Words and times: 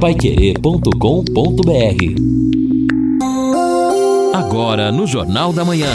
Paiquerê.com.br 0.00 0.94
Agora 4.32 4.92
no 4.92 5.08
Jornal 5.08 5.52
da 5.52 5.64
Manhã. 5.64 5.90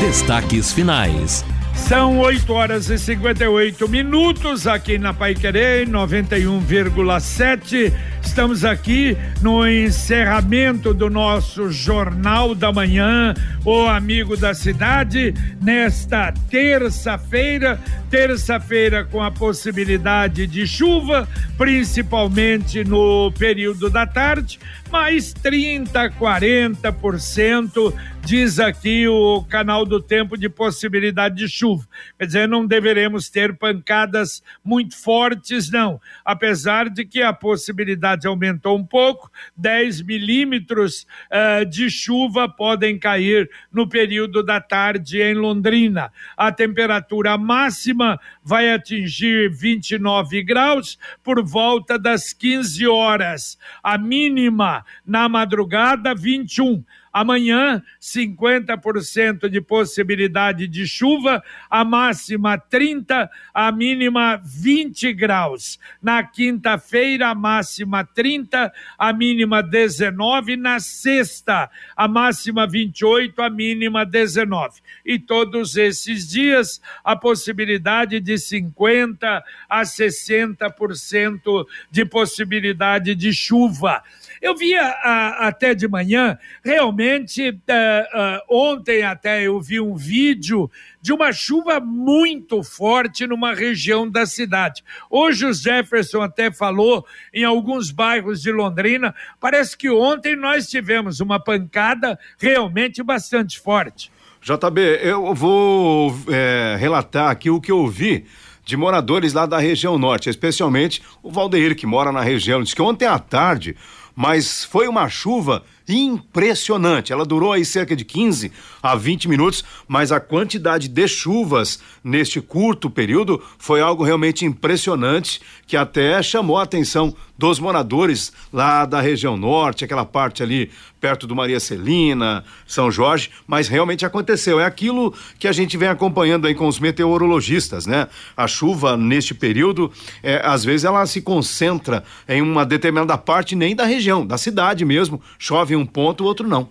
Destaques 0.00 0.72
finais. 0.72 1.44
São 1.76 2.18
8 2.18 2.52
horas 2.52 2.90
e 2.90 2.98
58 2.98 3.88
minutos 3.88 4.66
aqui 4.66 4.98
na 4.98 5.14
Pai 5.14 5.36
Querer 5.36 5.88
91,7. 5.88 7.92
Estamos 8.22 8.64
aqui 8.64 9.16
no 9.42 9.66
encerramento 9.66 10.94
do 10.94 11.10
nosso 11.10 11.70
Jornal 11.70 12.54
da 12.54 12.72
Manhã, 12.72 13.34
o 13.64 13.86
Amigo 13.86 14.36
da 14.36 14.54
Cidade, 14.54 15.34
nesta 15.60 16.32
terça-feira. 16.48 17.80
Terça-feira 18.10 19.04
com 19.04 19.22
a 19.22 19.30
possibilidade 19.30 20.46
de 20.46 20.66
chuva, 20.66 21.28
principalmente 21.56 22.82
no 22.82 23.30
período 23.38 23.88
da 23.88 24.04
tarde, 24.04 24.58
mais 24.90 25.32
30, 25.32 26.10
40%, 26.10 27.94
diz 28.24 28.58
aqui 28.58 29.06
o 29.06 29.44
canal 29.48 29.86
do 29.86 30.00
tempo 30.00 30.36
de 30.36 30.48
possibilidade 30.48 31.36
de 31.36 31.48
chuva. 31.48 31.86
Quer 32.18 32.26
dizer, 32.26 32.48
não 32.48 32.66
deveremos 32.66 33.30
ter 33.30 33.56
pancadas 33.56 34.42
muito 34.64 34.96
fortes, 34.96 35.70
não. 35.70 36.00
Apesar 36.24 36.90
de 36.90 37.04
que 37.04 37.22
a 37.22 37.32
possibilidade 37.32 38.09
aumentou 38.26 38.76
um 38.76 38.84
pouco, 38.84 39.30
10 39.56 40.02
milímetros 40.02 41.06
uh, 41.30 41.64
de 41.64 41.90
chuva 41.90 42.48
podem 42.48 42.98
cair 42.98 43.48
no 43.72 43.88
período 43.88 44.42
da 44.42 44.60
tarde 44.60 45.20
em 45.20 45.34
Londrina. 45.34 46.12
A 46.36 46.52
temperatura 46.52 47.36
máxima 47.36 48.18
vai 48.42 48.72
atingir 48.72 49.50
29 49.50 50.42
graus 50.42 50.98
por 51.22 51.44
volta 51.44 51.98
das 51.98 52.32
15 52.32 52.86
horas. 52.86 53.58
A 53.82 53.98
mínima 53.98 54.84
na 55.06 55.28
madrugada, 55.28 56.14
21. 56.14 56.84
Amanhã, 57.12 57.82
50% 58.00 59.48
de 59.48 59.60
possibilidade 59.60 60.68
de 60.68 60.86
chuva, 60.86 61.42
a 61.68 61.84
máxima 61.84 62.56
30, 62.56 63.28
a 63.52 63.72
mínima 63.72 64.40
20 64.44 65.12
graus. 65.12 65.78
Na 66.00 66.22
quinta-feira, 66.22 67.28
a 67.28 67.34
máxima 67.34 68.04
30, 68.04 68.72
a 68.96 69.12
mínima 69.12 69.60
19. 69.60 70.56
Na 70.56 70.78
sexta, 70.78 71.68
a 71.96 72.06
máxima 72.06 72.66
28, 72.66 73.42
a 73.42 73.50
mínima 73.50 74.06
19. 74.06 74.80
E 75.04 75.18
todos 75.18 75.76
esses 75.76 76.28
dias, 76.28 76.80
a 77.02 77.16
possibilidade 77.16 78.20
de 78.20 78.38
50 78.38 79.42
a 79.68 79.82
60% 79.82 81.66
de 81.90 82.04
possibilidade 82.04 83.14
de 83.14 83.32
chuva. 83.32 84.02
Eu 84.40 84.56
via 84.56 84.82
a, 84.82 85.48
até 85.48 85.74
de 85.74 85.86
manhã, 85.86 86.38
realmente, 86.64 87.50
uh, 87.50 87.52
uh, 87.52 88.40
ontem 88.48 89.02
até 89.02 89.42
eu 89.42 89.60
vi 89.60 89.78
um 89.78 89.94
vídeo 89.94 90.70
de 91.02 91.12
uma 91.12 91.30
chuva 91.30 91.78
muito 91.78 92.62
forte 92.62 93.26
numa 93.26 93.54
região 93.54 94.08
da 94.08 94.24
cidade. 94.24 94.82
Hoje 95.10 95.44
o 95.44 95.52
Jefferson 95.52 96.22
até 96.22 96.50
falou 96.50 97.04
em 97.34 97.44
alguns 97.44 97.90
bairros 97.90 98.40
de 98.40 98.50
Londrina. 98.50 99.14
Parece 99.38 99.76
que 99.76 99.90
ontem 99.90 100.34
nós 100.34 100.68
tivemos 100.68 101.20
uma 101.20 101.38
pancada 101.38 102.18
realmente 102.38 103.02
bastante 103.02 103.60
forte. 103.60 104.10
JB, 104.40 105.00
eu 105.02 105.34
vou 105.34 106.16
é, 106.28 106.76
relatar 106.78 107.30
aqui 107.30 107.50
o 107.50 107.60
que 107.60 107.70
eu 107.70 107.86
vi 107.86 108.24
de 108.64 108.76
moradores 108.76 109.32
lá 109.34 109.44
da 109.44 109.58
região 109.58 109.98
norte, 109.98 110.30
especialmente 110.30 111.02
o 111.22 111.30
Valdeir, 111.30 111.76
que 111.76 111.86
mora 111.86 112.10
na 112.10 112.22
região. 112.22 112.62
Diz 112.62 112.72
que 112.72 112.80
ontem 112.80 113.06
à 113.06 113.18
tarde 113.18 113.76
mas 114.20 114.62
foi 114.64 114.86
uma 114.86 115.08
chuva 115.08 115.64
impressionante. 115.96 117.12
Ela 117.12 117.24
durou 117.24 117.52
aí 117.52 117.64
cerca 117.64 117.94
de 117.96 118.04
15 118.04 118.52
a 118.82 118.94
20 118.94 119.28
minutos, 119.28 119.64
mas 119.86 120.12
a 120.12 120.20
quantidade 120.20 120.88
de 120.88 121.08
chuvas 121.08 121.80
neste 122.02 122.40
curto 122.40 122.90
período 122.90 123.42
foi 123.58 123.80
algo 123.80 124.04
realmente 124.04 124.44
impressionante 124.44 125.40
que 125.66 125.76
até 125.76 126.22
chamou 126.22 126.58
a 126.58 126.62
atenção 126.62 127.14
dos 127.38 127.58
moradores 127.58 128.32
lá 128.52 128.84
da 128.84 129.00
região 129.00 129.36
norte, 129.36 129.84
aquela 129.84 130.04
parte 130.04 130.42
ali 130.42 130.70
perto 131.00 131.26
do 131.26 131.34
Maria 131.34 131.58
Celina, 131.58 132.44
São 132.66 132.90
Jorge, 132.90 133.30
mas 133.46 133.66
realmente 133.66 134.04
aconteceu. 134.04 134.60
É 134.60 134.66
aquilo 134.66 135.14
que 135.38 135.48
a 135.48 135.52
gente 135.52 135.76
vem 135.76 135.88
acompanhando 135.88 136.46
aí 136.46 136.54
com 136.54 136.68
os 136.68 136.78
meteorologistas, 136.78 137.86
né? 137.86 138.08
A 138.36 138.46
chuva 138.46 138.96
neste 138.96 139.32
período, 139.32 139.90
é, 140.22 140.42
às 140.44 140.62
vezes 140.62 140.84
ela 140.84 141.06
se 141.06 141.22
concentra 141.22 142.04
em 142.28 142.42
uma 142.42 142.66
determinada 142.66 143.16
parte 143.16 143.56
nem 143.56 143.74
da 143.74 143.86
região, 143.86 144.26
da 144.26 144.36
cidade 144.36 144.84
mesmo. 144.84 145.20
Chove 145.38 145.74
um 145.74 145.79
ponto, 145.86 146.24
o 146.24 146.26
outro 146.26 146.46
não. 146.46 146.68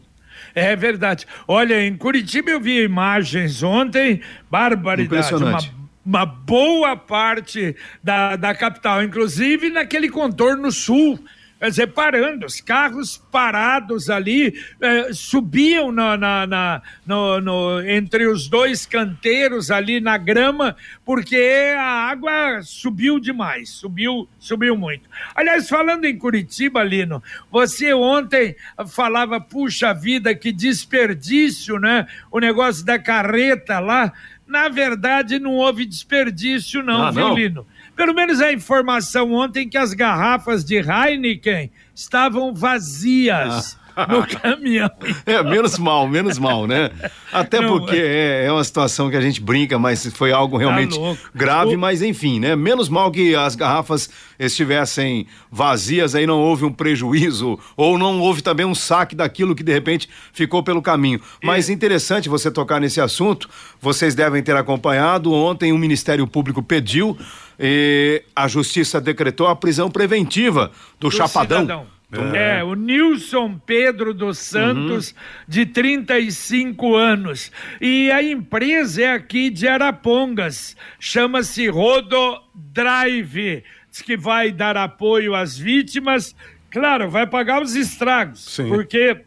É 0.55 0.75
verdade. 0.75 1.25
Olha, 1.47 1.85
em 1.85 1.95
Curitiba 1.95 2.49
eu 2.49 2.59
vi 2.59 2.83
imagens 2.83 3.61
ontem, 3.61 4.21
barbaridade. 4.49 5.35
Uma, 5.35 5.59
uma 6.05 6.25
boa 6.25 6.95
parte 6.95 7.75
da, 8.03 8.35
da 8.35 8.55
capital, 8.55 9.03
inclusive 9.03 9.69
naquele 9.69 10.09
contorno 10.09 10.71
sul 10.71 11.19
quer 11.59 11.69
dizer, 11.69 11.87
parando, 11.87 12.45
os 12.45 12.61
carros 12.61 13.17
parados 13.31 14.09
ali, 14.09 14.53
eh, 14.79 15.09
subiam 15.13 15.91
na, 15.91 16.15
na, 16.15 16.47
na 16.47 16.81
no, 17.05 17.41
no, 17.41 17.81
entre 17.81 18.27
os 18.27 18.47
dois 18.47 18.85
canteiros 18.85 19.69
ali 19.69 19.99
na 19.99 20.17
grama, 20.17 20.75
porque 21.05 21.73
a 21.77 22.09
água 22.09 22.61
subiu 22.63 23.19
demais, 23.19 23.69
subiu, 23.69 24.27
subiu 24.39 24.77
muito. 24.77 25.09
Aliás, 25.35 25.67
falando 25.67 26.05
em 26.05 26.17
Curitiba, 26.17 26.83
Lino, 26.83 27.21
você 27.51 27.93
ontem 27.93 28.55
falava, 28.87 29.41
puxa 29.41 29.93
vida, 29.93 30.33
que 30.33 30.51
desperdício, 30.51 31.77
né? 31.77 32.07
O 32.31 32.39
negócio 32.39 32.85
da 32.85 32.97
carreta 32.97 33.79
lá. 33.79 34.13
Na 34.47 34.67
verdade, 34.67 35.37
não 35.37 35.55
houve 35.55 35.85
desperdício, 35.85 36.81
não, 36.81 37.03
ah, 37.03 37.11
viu, 37.11 37.21
não? 37.21 37.35
Lino? 37.35 37.67
Pelo 37.99 38.13
menos 38.13 38.39
a 38.39 38.53
informação 38.53 39.33
ontem 39.33 39.67
que 39.67 39.77
as 39.77 39.93
garrafas 39.93 40.63
de 40.63 40.77
Heineken 40.77 41.69
estavam 41.93 42.53
vazias. 42.53 43.75
Ah 43.75 43.79
no 44.07 44.25
caminhão. 44.39 44.89
É, 45.25 45.41
menos 45.43 45.77
mal, 45.77 46.07
menos 46.07 46.37
mal, 46.37 46.65
né? 46.67 46.91
Até 47.31 47.59
Não, 47.59 47.67
porque 47.67 47.95
é, 47.95 48.45
é, 48.45 48.51
uma 48.51 48.63
situação 48.63 49.09
que 49.09 49.15
a 49.15 49.21
gente 49.21 49.41
brinca, 49.41 49.77
mas 49.77 50.05
foi 50.07 50.31
algo 50.31 50.57
tá 50.57 50.63
realmente 50.63 50.97
tá 50.97 51.15
grave, 51.33 51.75
mas 51.75 52.01
enfim, 52.01 52.39
né? 52.39 52.55
Menos 52.55 52.89
mal 52.89 53.11
que 53.11 53.35
as 53.35 53.55
garrafas 53.55 54.09
estivessem 54.37 55.27
vazias, 55.51 56.15
aí 56.15 56.25
não 56.25 56.39
houve 56.39 56.65
um 56.65 56.71
prejuízo, 56.71 57.59
ou 57.75 57.97
não 57.97 58.19
houve 58.21 58.41
também 58.41 58.65
um 58.65 58.75
saque 58.75 59.15
daquilo 59.15 59.55
que 59.55 59.63
de 59.63 59.73
repente 59.73 60.07
ficou 60.31 60.63
pelo 60.63 60.81
caminho. 60.81 61.19
Mas 61.43 61.69
é. 61.69 61.73
interessante 61.73 62.29
você 62.29 62.49
tocar 62.49 62.79
nesse 62.79 63.01
assunto, 63.01 63.49
vocês 63.81 64.15
devem 64.15 64.41
ter 64.41 64.55
acompanhado, 64.55 65.33
ontem 65.33 65.73
o 65.73 65.77
Ministério 65.77 66.25
Público 66.25 66.63
pediu 66.63 67.17
e 67.59 68.23
a 68.35 68.47
justiça 68.47 69.01
decretou 69.01 69.47
a 69.47 69.55
prisão 69.55 69.91
preventiva 69.91 70.71
do, 70.99 71.09
do 71.09 71.11
Chapadão. 71.11 71.61
Cidadão. 71.61 71.99
É. 72.33 72.59
é. 72.59 72.63
o 72.63 72.73
Nilson 72.73 73.59
Pedro 73.63 74.15
dos 74.15 74.39
Santos, 74.39 75.11
uhum. 75.11 75.15
de 75.47 75.65
35 75.67 76.95
anos. 76.95 77.51
E 77.79 78.09
a 78.09 78.23
empresa 78.23 79.03
é 79.03 79.13
aqui 79.13 79.49
de 79.49 79.67
Arapongas, 79.67 80.75
chama-se 80.99 81.67
Rodo 81.67 82.41
Drive. 82.55 83.63
Diz 83.91 84.01
que 84.01 84.17
vai 84.17 84.51
dar 84.51 84.75
apoio 84.75 85.35
às 85.35 85.57
vítimas. 85.57 86.35
Claro, 86.71 87.09
vai 87.09 87.27
pagar 87.27 87.61
os 87.61 87.75
estragos, 87.75 88.55
Sim. 88.55 88.69
porque 88.69 89.23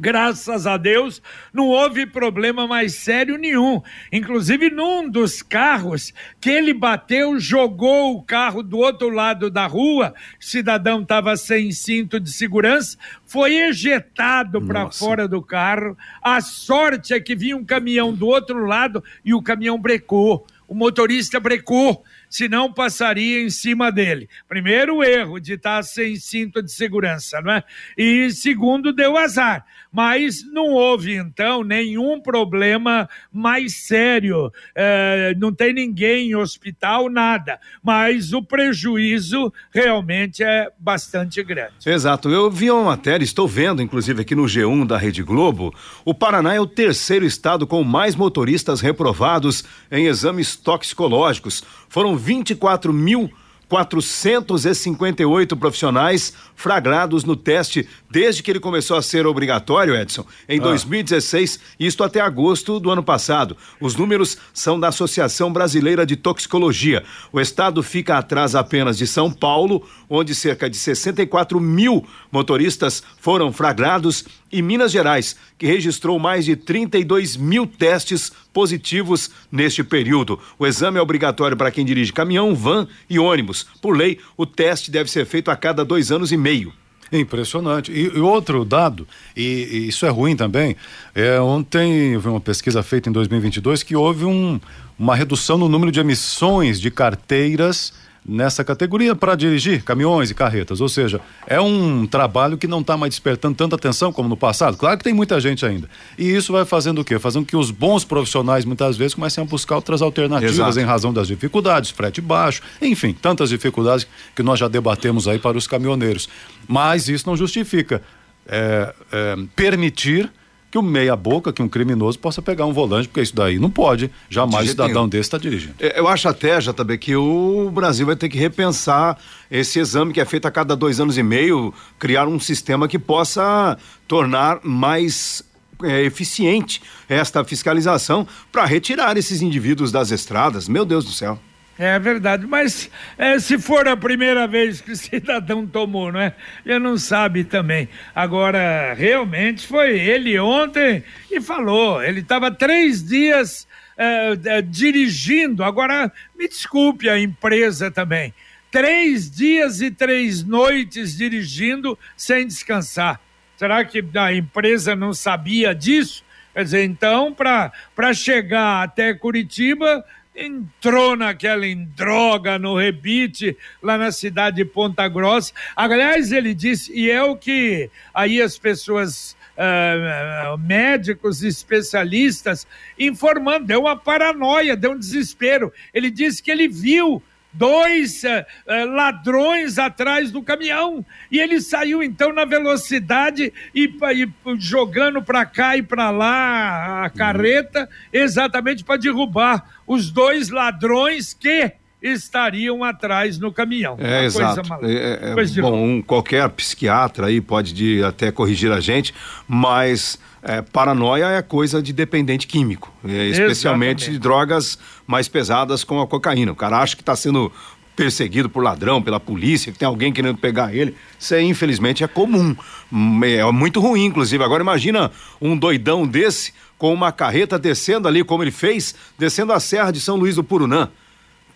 graças 0.00 0.66
a 0.66 0.76
Deus, 0.76 1.22
não 1.52 1.68
houve 1.68 2.06
problema 2.06 2.66
mais 2.66 2.94
sério 2.94 3.36
nenhum. 3.36 3.82
Inclusive, 4.10 4.70
num 4.70 5.08
dos 5.08 5.42
carros 5.42 6.12
que 6.40 6.50
ele 6.50 6.72
bateu, 6.72 7.38
jogou 7.38 8.16
o 8.16 8.22
carro 8.22 8.62
do 8.62 8.78
outro 8.78 9.10
lado 9.10 9.50
da 9.50 9.66
rua, 9.66 10.14
o 10.40 10.44
cidadão 10.44 11.02
estava 11.02 11.36
sem 11.36 11.70
cinto 11.70 12.18
de 12.18 12.32
segurança, 12.32 12.96
foi 13.26 13.56
ejetado 13.56 14.60
para 14.62 14.90
fora 14.90 15.28
do 15.28 15.42
carro. 15.42 15.96
A 16.22 16.40
sorte 16.40 17.12
é 17.12 17.20
que 17.20 17.36
vinha 17.36 17.56
um 17.56 17.64
caminhão 17.64 18.12
do 18.12 18.26
outro 18.26 18.64
lado 18.64 19.04
e 19.24 19.34
o 19.34 19.42
caminhão 19.42 19.78
brecou. 19.78 20.46
O 20.66 20.74
motorista 20.74 21.38
brecou 21.38 22.04
senão 22.30 22.72
passaria 22.72 23.42
em 23.42 23.50
cima 23.50 23.90
dele. 23.90 24.30
Primeiro, 24.48 25.02
erro 25.02 25.40
de 25.40 25.54
estar 25.54 25.82
sem 25.82 26.14
cinto 26.14 26.62
de 26.62 26.70
segurança, 26.72 27.40
não 27.40 27.54
é? 27.54 27.64
E 27.98 28.30
segundo, 28.30 28.92
deu 28.92 29.16
azar. 29.16 29.66
Mas 29.92 30.44
não 30.44 30.68
houve, 30.68 31.14
então, 31.14 31.64
nenhum 31.64 32.20
problema 32.20 33.08
mais 33.32 33.74
sério. 33.74 34.52
É, 34.74 35.34
não 35.38 35.52
tem 35.52 35.72
ninguém 35.72 36.30
em 36.30 36.36
hospital, 36.36 37.10
nada. 37.10 37.58
Mas 37.82 38.32
o 38.32 38.42
prejuízo 38.42 39.52
realmente 39.72 40.42
é 40.44 40.70
bastante 40.78 41.42
grande. 41.42 41.72
Exato. 41.84 42.28
Eu 42.28 42.50
vi 42.50 42.70
uma 42.70 42.84
matéria, 42.84 43.24
estou 43.24 43.48
vendo, 43.48 43.82
inclusive, 43.82 44.22
aqui 44.22 44.34
no 44.34 44.44
G1 44.44 44.86
da 44.86 44.96
Rede 44.96 45.22
Globo. 45.22 45.74
O 46.04 46.14
Paraná 46.14 46.54
é 46.54 46.60
o 46.60 46.66
terceiro 46.66 47.24
estado 47.24 47.66
com 47.66 47.82
mais 47.82 48.14
motoristas 48.14 48.80
reprovados 48.80 49.64
em 49.90 50.06
exames 50.06 50.54
toxicológicos. 50.56 51.64
Foram 51.88 52.16
24 52.16 52.92
mil 52.92 53.30
458 53.70 55.56
profissionais 55.56 56.34
flagrados 56.56 57.22
no 57.22 57.36
teste 57.36 57.88
desde 58.10 58.42
que 58.42 58.50
ele 58.50 58.58
começou 58.58 58.96
a 58.96 59.02
ser 59.02 59.28
obrigatório, 59.28 59.94
Edson, 59.94 60.26
em 60.48 60.58
ah. 60.58 60.64
2016, 60.64 61.60
isto 61.78 62.02
até 62.02 62.20
agosto 62.20 62.80
do 62.80 62.90
ano 62.90 63.02
passado. 63.02 63.56
Os 63.80 63.94
números 63.94 64.36
são 64.52 64.78
da 64.78 64.88
Associação 64.88 65.52
Brasileira 65.52 66.04
de 66.04 66.16
Toxicologia. 66.16 67.04
O 67.32 67.40
estado 67.40 67.80
fica 67.80 68.18
atrás 68.18 68.56
apenas 68.56 68.98
de 68.98 69.06
São 69.06 69.30
Paulo, 69.30 69.88
onde 70.08 70.34
cerca 70.34 70.68
de 70.68 70.76
64 70.76 71.60
mil 71.60 72.04
motoristas 72.32 73.04
foram 73.20 73.52
flagrados, 73.52 74.24
e 74.50 74.60
Minas 74.62 74.90
Gerais, 74.90 75.36
que 75.56 75.64
registrou 75.64 76.18
mais 76.18 76.44
de 76.44 76.56
32 76.56 77.36
mil 77.36 77.68
testes 77.68 78.32
positivos 78.52 79.30
neste 79.50 79.82
período. 79.82 80.38
O 80.58 80.66
exame 80.66 80.98
é 80.98 81.02
obrigatório 81.02 81.56
para 81.56 81.70
quem 81.70 81.84
dirige 81.84 82.12
caminhão, 82.12 82.54
van 82.54 82.86
e 83.08 83.18
ônibus. 83.18 83.66
Por 83.80 83.96
lei, 83.96 84.18
o 84.36 84.46
teste 84.46 84.90
deve 84.90 85.10
ser 85.10 85.26
feito 85.26 85.50
a 85.50 85.56
cada 85.56 85.84
dois 85.84 86.10
anos 86.10 86.32
e 86.32 86.36
meio. 86.36 86.72
Impressionante. 87.12 87.90
E, 87.90 88.04
e 88.04 88.20
outro 88.20 88.64
dado, 88.64 89.06
e, 89.36 89.42
e, 89.42 89.88
isso 89.88 90.06
é 90.06 90.08
ruim 90.08 90.36
também, 90.36 90.76
é, 91.14 91.40
ontem 91.40 92.16
vi 92.16 92.28
uma 92.28 92.40
pesquisa 92.40 92.82
feita 92.82 93.08
em 93.08 93.12
2022 93.12 93.82
que 93.82 93.96
houve 93.96 94.24
um, 94.24 94.60
uma 94.98 95.16
redução 95.16 95.58
no 95.58 95.68
número 95.68 95.90
de 95.90 95.98
emissões 95.98 96.80
de 96.80 96.90
carteiras 96.90 97.92
nessa 98.24 98.62
categoria 98.62 99.14
para 99.16 99.34
dirigir 99.34 99.82
caminhões 99.82 100.30
e 100.30 100.34
carretas. 100.34 100.80
Ou 100.80 100.88
seja, 100.88 101.20
é 101.46 101.60
um 101.60 102.06
trabalho 102.06 102.58
que 102.58 102.66
não 102.66 102.80
está 102.80 102.96
mais 102.96 103.10
despertando 103.10 103.54
tanta 103.54 103.76
atenção 103.76 104.12
como 104.12 104.28
no 104.28 104.36
passado. 104.36 104.76
Claro 104.76 104.98
que 104.98 105.04
tem 105.04 105.14
muita 105.14 105.40
gente 105.40 105.64
ainda. 105.64 105.88
E 106.18 106.30
isso 106.30 106.52
vai 106.52 106.64
fazendo 106.64 107.00
o 107.00 107.04
quê? 107.04 107.18
Fazendo 107.18 107.46
que 107.46 107.56
os 107.56 107.70
bons 107.70 108.04
profissionais 108.04 108.64
muitas 108.64 108.96
vezes 108.96 109.14
comecem 109.14 109.42
a 109.42 109.46
buscar 109.46 109.76
outras 109.76 110.02
alternativas 110.02 110.54
Exato. 110.54 110.80
em 110.80 110.84
razão 110.84 111.12
das 111.12 111.28
dificuldades, 111.28 111.90
frete 111.90 112.20
baixo, 112.20 112.62
enfim, 112.80 113.12
tantas 113.12 113.48
dificuldades 113.48 114.06
que 114.34 114.42
nós 114.42 114.58
já 114.58 114.68
debatemos 114.68 115.26
aí 115.26 115.38
para 115.38 115.56
os 115.56 115.66
caminhoneiros. 115.66 116.28
Mas 116.68 117.08
isso 117.08 117.28
não 117.28 117.36
justifica 117.36 118.02
é, 118.46 118.94
é, 119.12 119.36
permitir 119.56 120.30
que 120.70 120.78
o 120.78 120.82
meia 120.82 121.16
boca, 121.16 121.52
que 121.52 121.62
um 121.62 121.68
criminoso 121.68 122.18
possa 122.18 122.40
pegar 122.40 122.64
um 122.64 122.72
volante, 122.72 123.08
porque 123.08 123.20
isso 123.20 123.34
daí 123.34 123.58
não 123.58 123.70
pode, 123.70 124.10
jamais 124.28 124.64
de 124.64 124.70
cidadão 124.70 125.08
desse 125.08 125.22
está 125.22 125.38
dirigindo. 125.38 125.74
É, 125.80 125.98
eu 125.98 126.06
acho 126.06 126.28
até, 126.28 126.58
JB, 126.60 126.98
que 126.98 127.16
o 127.16 127.70
Brasil 127.72 128.06
vai 128.06 128.14
ter 128.14 128.28
que 128.28 128.38
repensar 128.38 129.18
esse 129.50 129.80
exame 129.80 130.12
que 130.12 130.20
é 130.20 130.24
feito 130.24 130.46
a 130.46 130.50
cada 130.50 130.76
dois 130.76 131.00
anos 131.00 131.18
e 131.18 131.22
meio, 131.22 131.74
criar 131.98 132.28
um 132.28 132.38
sistema 132.38 132.86
que 132.86 132.98
possa 132.98 133.76
tornar 134.06 134.60
mais 134.62 135.42
é, 135.82 136.02
eficiente 136.02 136.80
esta 137.08 137.42
fiscalização 137.42 138.26
para 138.52 138.64
retirar 138.64 139.16
esses 139.16 139.42
indivíduos 139.42 139.90
das 139.90 140.12
estradas. 140.12 140.68
Meu 140.68 140.84
Deus 140.84 141.04
do 141.04 141.10
céu. 141.10 141.38
É 141.82 141.98
verdade, 141.98 142.46
mas 142.46 142.90
é, 143.16 143.38
se 143.38 143.58
for 143.58 143.88
a 143.88 143.96
primeira 143.96 144.46
vez 144.46 144.82
que 144.82 144.92
o 144.92 144.96
cidadão 144.96 145.66
tomou, 145.66 146.12
não 146.12 146.20
é? 146.20 146.34
Já 146.66 146.78
não 146.78 146.98
sabe 146.98 147.42
também. 147.42 147.88
Agora, 148.14 148.92
realmente 148.92 149.66
foi 149.66 149.98
ele 149.98 150.38
ontem 150.38 151.02
e 151.30 151.40
falou. 151.40 152.04
Ele 152.04 152.20
estava 152.20 152.50
três 152.50 153.02
dias 153.02 153.66
é, 153.96 154.36
é, 154.44 154.60
dirigindo. 154.60 155.64
Agora, 155.64 156.12
me 156.38 156.46
desculpe 156.46 157.08
a 157.08 157.18
empresa 157.18 157.90
também. 157.90 158.34
Três 158.70 159.30
dias 159.30 159.80
e 159.80 159.90
três 159.90 160.44
noites 160.44 161.16
dirigindo 161.16 161.98
sem 162.14 162.46
descansar. 162.46 163.18
Será 163.56 163.82
que 163.86 164.04
a 164.18 164.34
empresa 164.34 164.94
não 164.94 165.14
sabia 165.14 165.74
disso? 165.74 166.22
Quer 166.52 166.64
dizer, 166.64 166.84
então, 166.84 167.32
para 167.32 168.12
chegar 168.12 168.82
até 168.82 169.14
Curitiba 169.14 170.04
entrou 170.34 171.16
naquela 171.16 171.66
droga 171.94 172.58
no 172.58 172.76
rebite 172.76 173.56
lá 173.82 173.98
na 173.98 174.12
cidade 174.12 174.56
de 174.56 174.64
Ponta 174.64 175.08
Grossa. 175.08 175.52
Aliás, 175.74 176.32
ele 176.32 176.54
disse, 176.54 176.92
e 176.92 177.10
é 177.10 177.22
o 177.22 177.36
que 177.36 177.90
aí 178.14 178.40
as 178.40 178.58
pessoas. 178.58 179.38
Uh, 179.60 180.56
médicos, 180.56 181.42
especialistas, 181.42 182.66
informando, 182.98 183.66
deu 183.66 183.80
uma 183.80 183.94
paranoia, 183.94 184.74
deu 184.74 184.92
um 184.92 184.98
desespero. 184.98 185.70
Ele 185.92 186.10
disse 186.10 186.42
que 186.42 186.50
ele 186.50 186.66
viu 186.66 187.22
dois 187.52 188.22
uh, 188.22 188.44
uh, 188.66 188.86
ladrões 188.92 189.78
atrás 189.78 190.30
do 190.30 190.42
caminhão. 190.42 191.04
E 191.30 191.38
ele 191.38 191.60
saiu 191.60 192.02
então 192.02 192.32
na 192.32 192.44
velocidade 192.44 193.52
e, 193.74 193.92
e 194.14 194.28
jogando 194.58 195.22
para 195.22 195.44
cá 195.44 195.76
e 195.76 195.82
para 195.82 196.10
lá 196.10 197.04
a 197.04 197.10
carreta, 197.10 197.88
exatamente 198.12 198.84
para 198.84 199.00
derrubar 199.00 199.80
os 199.86 200.10
dois 200.10 200.48
ladrões 200.50 201.34
que 201.34 201.72
estariam 202.02 202.82
atrás 202.82 203.38
no 203.38 203.52
caminhão. 203.52 203.96
É, 203.98 204.24
exato. 204.24 204.62
É, 204.82 205.34
é, 205.36 205.60
bom, 205.60 205.84
um, 205.84 206.02
qualquer 206.02 206.48
psiquiatra 206.50 207.26
aí 207.26 207.40
pode 207.40 207.72
de, 207.72 208.02
até 208.02 208.32
corrigir 208.32 208.72
a 208.72 208.80
gente, 208.80 209.14
mas 209.46 210.18
é, 210.42 210.62
paranoia 210.62 211.26
é 211.26 211.42
coisa 211.42 211.82
de 211.82 211.92
dependente 211.92 212.46
químico, 212.46 212.92
é, 213.06 213.26
especialmente 213.26 214.10
de 214.10 214.18
drogas 214.18 214.78
mais 215.06 215.28
pesadas 215.28 215.84
como 215.84 216.00
a 216.00 216.06
cocaína. 216.06 216.52
O 216.52 216.56
cara 216.56 216.78
acha 216.78 216.96
que 216.96 217.02
está 217.02 217.14
sendo 217.14 217.52
perseguido 217.94 218.48
por 218.48 218.62
ladrão, 218.62 219.02
pela 219.02 219.20
polícia, 219.20 219.70
que 219.70 219.78
tem 219.78 219.86
alguém 219.86 220.10
querendo 220.10 220.38
pegar 220.38 220.74
ele. 220.74 220.96
Isso 221.18 221.34
aí, 221.34 221.44
infelizmente, 221.44 222.02
é 222.02 222.08
comum. 222.08 222.56
Hum, 222.90 223.20
é 223.22 223.44
muito 223.52 223.78
ruim, 223.78 224.06
inclusive. 224.06 224.42
Agora 224.42 224.62
imagina 224.62 225.10
um 225.38 225.54
doidão 225.54 226.06
desse 226.06 226.54
com 226.78 226.94
uma 226.94 227.12
carreta 227.12 227.58
descendo 227.58 228.08
ali, 228.08 228.24
como 228.24 228.42
ele 228.42 228.50
fez, 228.50 228.94
descendo 229.18 229.52
a 229.52 229.60
Serra 229.60 229.90
de 229.90 230.00
São 230.00 230.16
Luís 230.16 230.36
do 230.36 230.42
Purunã. 230.42 230.88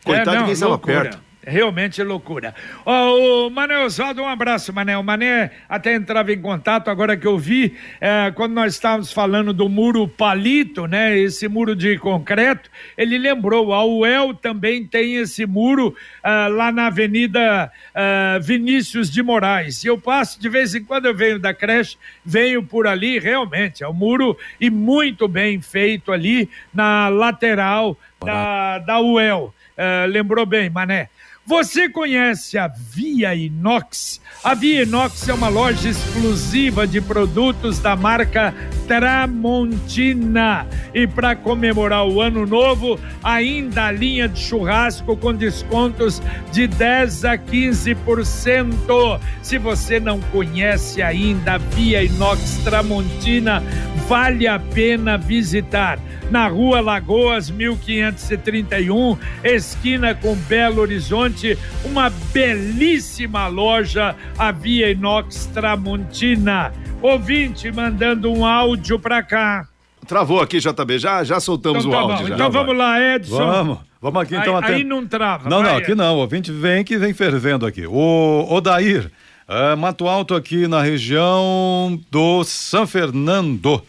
Coitado 0.05 0.31
é, 0.31 0.35
não, 0.35 0.39
de 0.41 0.45
quem 0.45 0.53
estava 0.53 0.79
perto 0.79 1.25
realmente 1.47 2.03
loucura. 2.03 2.55
Oh, 2.85 3.47
o 3.47 3.51
Mané 3.51 3.79
Oswaldo, 3.85 4.23
um 4.23 4.29
abraço, 4.29 4.73
Mané. 4.73 4.97
O 4.97 5.03
Mané 5.03 5.51
até 5.69 5.95
entrava 5.95 6.33
em 6.33 6.41
contato 6.41 6.89
agora 6.89 7.17
que 7.17 7.27
eu 7.27 7.39
vi, 7.39 7.77
é, 8.01 8.31
quando 8.35 8.53
nós 8.53 8.75
estávamos 8.75 9.13
falando 9.13 9.53
do 9.53 9.69
muro 9.69 10.09
palito, 10.09 10.87
né? 10.87 11.17
Esse 11.17 11.49
muro 11.49 11.77
de 11.77 11.99
concreto, 11.99 12.71
ele 12.97 13.19
lembrou, 13.19 13.73
a 13.73 13.85
UEL 13.85 14.35
também 14.35 14.87
tem 14.87 15.17
esse 15.17 15.47
muro 15.47 15.95
ah, 16.23 16.49
lá 16.49 16.73
na 16.73 16.87
Avenida 16.87 17.71
ah, 17.95 18.39
Vinícius 18.43 19.11
de 19.11 19.23
Moraes. 19.23 19.85
E 19.85 19.89
eu 19.89 19.99
passo, 19.99 20.41
de 20.41 20.49
vez 20.49 20.75
em 20.75 20.83
quando 20.83 21.07
eu 21.07 21.15
venho 21.15 21.39
da 21.39 21.53
creche, 21.53 21.97
venho 22.25 22.63
por 22.63 22.87
ali, 22.87 23.19
realmente, 23.19 23.83
é 23.83 23.89
um 23.89 23.93
muro 23.93 24.37
e 24.61 24.71
muito 24.71 25.29
bem 25.29 25.61
feito 25.61 26.13
ali 26.13 26.49
na 26.73 27.09
lateral 27.09 27.97
da, 28.25 28.79
da 28.79 29.01
UEL. 29.01 29.53
Uh, 29.77 30.07
lembrou 30.09 30.47
bem, 30.47 30.71
Mané. 30.71 31.09
Você 31.47 31.89
conhece 31.89 32.57
a 32.57 32.69
Via 32.69 33.35
Inox? 33.35 34.21
A 34.43 34.55
Via 34.55 34.83
Inox 34.83 35.29
é 35.29 35.33
uma 35.33 35.49
loja 35.49 35.89
exclusiva 35.89 36.87
de 36.87 37.01
produtos 37.01 37.79
da 37.79 37.97
marca 37.97 38.55
Tramontina. 38.87 40.67
E 40.93 41.07
para 41.07 41.35
comemorar 41.35 42.07
o 42.07 42.21
ano 42.21 42.45
novo, 42.47 42.99
ainda 43.23 43.87
a 43.87 43.91
linha 43.91 44.29
de 44.29 44.39
churrasco 44.39 45.17
com 45.17 45.35
descontos 45.35 46.21
de 46.53 46.67
10 46.67 47.25
a 47.25 47.39
15%. 47.39 49.21
Se 49.43 49.57
você 49.57 49.99
não 49.99 50.21
conhece 50.21 51.01
ainda 51.01 51.55
a 51.55 51.59
Via 51.59 52.03
Inox 52.03 52.61
Tramontina, 52.65 53.63
vale 54.07 54.47
a 54.47 54.59
pena 54.59 55.17
visitar 55.17 55.99
na 56.31 56.49
Rua 56.49 56.81
Lagoas 56.81 57.51
1531, 57.51 59.17
esquina 59.43 60.15
com 60.15 60.35
Belo 60.35 60.81
Horizonte, 60.81 61.59
uma 61.85 62.11
belíssima 62.33 63.47
loja, 63.47 64.17
a 64.39 64.53
Via 64.53 64.91
Inox 64.91 65.47
Tramontina. 65.47 66.73
Ouvinte 67.01 67.71
mandando 67.71 68.33
um 68.33 68.45
áudio 68.45 68.99
para 68.99 69.23
cá. 69.23 69.69
Travou 70.07 70.41
aqui, 70.41 70.59
JB, 70.59 70.99
já, 70.99 71.25
já 71.25 71.41
soltamos 71.41 71.85
então, 71.85 71.99
tá 71.99 72.07
o 72.07 72.11
áudio. 72.13 72.29
Já. 72.29 72.35
Então 72.35 72.51
vamos 72.51 72.77
lá, 72.77 73.01
Edson. 73.01 73.37
Vamos. 73.37 73.79
Vamos 74.01 74.23
aqui 74.23 74.37
então 74.37 74.57
aí, 74.57 74.65
até. 74.65 74.75
Aí 74.75 74.85
não 74.85 75.07
trava. 75.07 75.49
Não, 75.49 75.63
não, 75.63 75.77
aqui 75.77 75.95
não. 75.95 76.17
O 76.17 76.19
ouvinte 76.19 76.53
vem 76.53 76.85
que 76.85 76.99
vem 76.99 77.15
fervendo 77.15 77.65
aqui. 77.65 77.87
O 77.87 78.47
Odair, 78.51 79.11
é, 79.49 79.75
Mato 79.75 80.07
Alto 80.07 80.35
aqui 80.35 80.69
na 80.69 80.83
região 80.83 81.99
do 82.11 82.45
São 82.45 82.87
Fernando. 82.87 83.83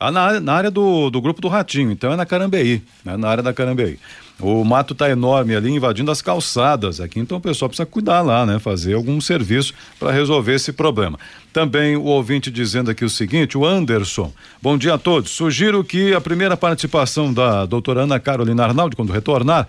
Ah, 0.00 0.10
na, 0.10 0.40
na 0.40 0.54
área 0.54 0.70
do, 0.70 1.10
do 1.10 1.20
grupo 1.20 1.40
do 1.40 1.48
Ratinho, 1.48 1.90
então 1.90 2.12
é 2.12 2.16
na 2.16 2.24
Carambeí, 2.24 2.82
né? 3.04 3.16
na 3.16 3.28
área 3.28 3.42
da 3.42 3.52
Carambeí. 3.52 3.98
O 4.40 4.62
mato 4.62 4.92
está 4.92 5.10
enorme 5.10 5.56
ali, 5.56 5.70
invadindo 5.70 6.12
as 6.12 6.22
calçadas 6.22 7.00
aqui, 7.00 7.18
então 7.18 7.38
o 7.38 7.40
pessoal 7.40 7.68
precisa 7.68 7.84
cuidar 7.84 8.20
lá, 8.20 8.46
né? 8.46 8.60
Fazer 8.60 8.94
algum 8.94 9.20
serviço 9.20 9.74
para 9.98 10.12
resolver 10.12 10.54
esse 10.54 10.72
problema. 10.72 11.18
Também 11.52 11.96
o 11.96 12.04
ouvinte 12.04 12.48
dizendo 12.48 12.88
aqui 12.88 13.04
o 13.04 13.10
seguinte, 13.10 13.58
o 13.58 13.66
Anderson. 13.66 14.32
Bom 14.62 14.78
dia 14.78 14.94
a 14.94 14.98
todos. 14.98 15.32
Sugiro 15.32 15.82
que 15.82 16.14
a 16.14 16.20
primeira 16.20 16.56
participação 16.56 17.34
da 17.34 17.66
doutora 17.66 18.02
Ana 18.02 18.20
Carolina 18.20 18.64
Arnaldi, 18.64 18.94
quando 18.94 19.12
retornar, 19.12 19.66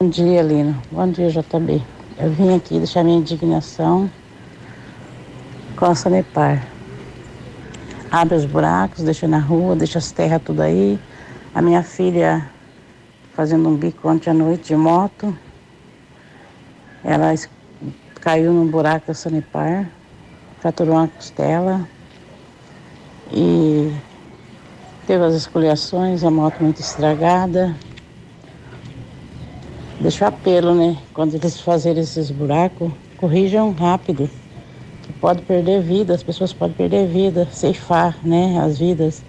Bom 0.00 0.08
dia, 0.08 0.42
Lino. 0.42 0.80
Bom 0.90 1.10
dia, 1.10 1.30
JB. 1.30 1.82
Eu 2.18 2.30
vim 2.32 2.54
aqui 2.54 2.78
deixar 2.78 3.04
minha 3.04 3.18
indignação 3.18 4.10
com 5.76 5.86
a 5.86 5.94
Sanepar. 5.94 6.66
Abre 8.10 8.36
os 8.36 8.44
buracos, 8.44 9.04
deixa 9.04 9.26
na 9.26 9.38
rua, 9.38 9.74
deixa 9.74 9.98
as 9.98 10.12
terras 10.12 10.42
tudo 10.44 10.60
aí. 10.60 10.98
A 11.54 11.62
minha 11.62 11.82
filha 11.82 12.48
fazendo 13.34 13.68
um 13.68 13.76
bico 13.76 14.08
ontem 14.08 14.30
à 14.30 14.34
noite 14.34 14.68
de 14.68 14.76
moto. 14.76 15.36
Ela 17.02 17.34
caiu 18.20 18.52
num 18.52 18.66
buraco 18.66 19.08
da 19.08 19.14
Sanepar, 19.14 19.88
fraturou 20.60 20.94
uma 20.94 21.08
costela 21.08 21.88
e 23.32 23.92
teve 25.06 25.24
as 25.24 25.34
escoliações, 25.34 26.22
a 26.22 26.30
moto 26.30 26.62
muito 26.62 26.80
estragada. 26.80 27.74
Deixa 30.00 30.24
o 30.24 30.28
apelo, 30.28 30.74
né? 30.74 30.98
Quando 31.14 31.34
eles 31.34 31.60
fazerem 31.60 32.02
esses 32.02 32.30
buracos, 32.30 32.92
corrijam 33.16 33.72
rápido. 33.72 34.28
Pode 35.22 35.42
perder 35.42 35.80
vida, 35.82 36.12
as 36.12 36.22
pessoas 36.24 36.52
podem 36.52 36.74
perder 36.74 37.06
vida, 37.06 37.46
ceifar, 37.52 38.18
né? 38.24 38.60
As 38.60 38.76
vidas. 38.76 39.22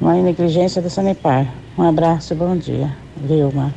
Uma 0.00 0.14
negligência 0.14 0.80
da 0.80 0.88
Sanepar. 0.88 1.52
Um 1.76 1.82
abraço, 1.82 2.36
bom 2.36 2.56
dia. 2.56 2.96
Vilma. 3.16 3.74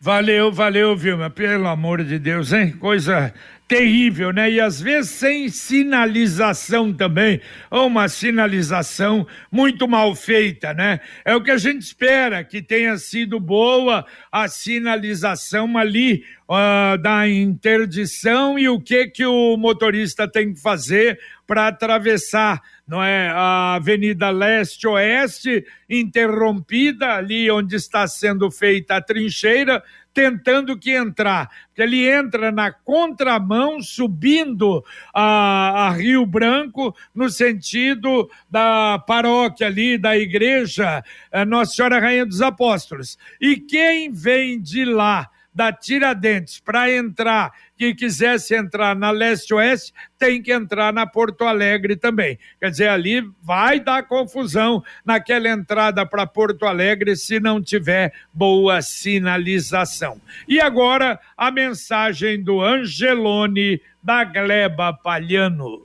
Valeu, 0.00 0.50
valeu, 0.50 0.96
Vilma. 0.96 1.30
Pelo 1.30 1.68
amor 1.68 2.02
de 2.02 2.18
Deus, 2.18 2.52
hein? 2.52 2.72
Coisa 2.72 3.32
terrível, 3.68 4.32
né? 4.32 4.50
E 4.50 4.60
às 4.60 4.80
vezes 4.80 5.10
sem 5.10 5.48
sinalização 5.48 6.92
também, 6.92 7.40
ou 7.70 7.86
uma 7.86 8.08
sinalização 8.08 9.26
muito 9.50 9.88
mal 9.88 10.14
feita, 10.14 10.72
né? 10.72 11.00
É 11.24 11.34
o 11.34 11.42
que 11.42 11.50
a 11.50 11.58
gente 11.58 11.82
espera, 11.82 12.44
que 12.44 12.62
tenha 12.62 12.96
sido 12.96 13.40
boa 13.40 14.06
a 14.30 14.46
sinalização 14.46 15.76
ali 15.76 16.24
uh, 16.48 16.96
da 16.98 17.28
interdição 17.28 18.58
e 18.58 18.68
o 18.68 18.80
que 18.80 19.08
que 19.08 19.26
o 19.26 19.56
motorista 19.56 20.30
tem 20.30 20.54
que 20.54 20.60
fazer 20.60 21.18
para 21.46 21.68
atravessar, 21.68 22.60
não 22.86 23.02
é, 23.02 23.28
a 23.28 23.74
Avenida 23.74 24.30
Leste-Oeste 24.30 25.64
interrompida 25.88 27.14
ali 27.14 27.50
onde 27.50 27.76
está 27.76 28.06
sendo 28.06 28.50
feita 28.50 28.96
a 28.96 29.00
trincheira 29.00 29.82
tentando 30.16 30.78
que 30.78 30.92
entrar. 30.92 31.50
Ele 31.76 32.08
entra 32.08 32.50
na 32.50 32.72
contramão, 32.72 33.82
subindo 33.82 34.82
a, 35.12 35.88
a, 35.88 35.90
Rio 35.90 36.24
Branco, 36.24 36.96
no 37.14 37.28
sentido 37.28 38.26
da 38.50 38.98
paróquia 39.06 39.66
ali, 39.66 39.98
da 39.98 40.16
igreja 40.16 41.04
eh, 41.30 41.44
Nossa 41.44 41.74
Senhora 41.74 42.00
Rainha 42.00 42.24
dos 42.24 42.40
Apóstolos. 42.40 43.18
E 43.38 43.56
quem 43.56 44.10
vem 44.10 44.58
de 44.58 44.86
lá, 44.86 45.28
da 45.56 45.72
Tiradentes, 45.72 46.60
para 46.60 46.92
entrar 46.92 47.50
que 47.78 47.94
quisesse 47.94 48.54
entrar 48.54 48.94
na 48.94 49.10
leste-oeste 49.10 49.90
tem 50.18 50.42
que 50.42 50.52
entrar 50.52 50.92
na 50.92 51.06
Porto 51.06 51.44
Alegre 51.44 51.96
também. 51.96 52.38
Quer 52.60 52.70
dizer, 52.70 52.88
ali 52.88 53.26
vai 53.42 53.80
dar 53.80 54.02
confusão 54.02 54.84
naquela 55.02 55.48
entrada 55.48 56.04
para 56.04 56.26
Porto 56.26 56.66
Alegre 56.66 57.16
se 57.16 57.40
não 57.40 57.62
tiver 57.62 58.12
boa 58.34 58.82
sinalização. 58.82 60.20
E 60.46 60.60
agora 60.60 61.18
a 61.34 61.50
mensagem 61.50 62.42
do 62.42 62.60
Angelone 62.60 63.80
da 64.02 64.24
Gleba 64.24 64.92
Palhano. 64.92 65.80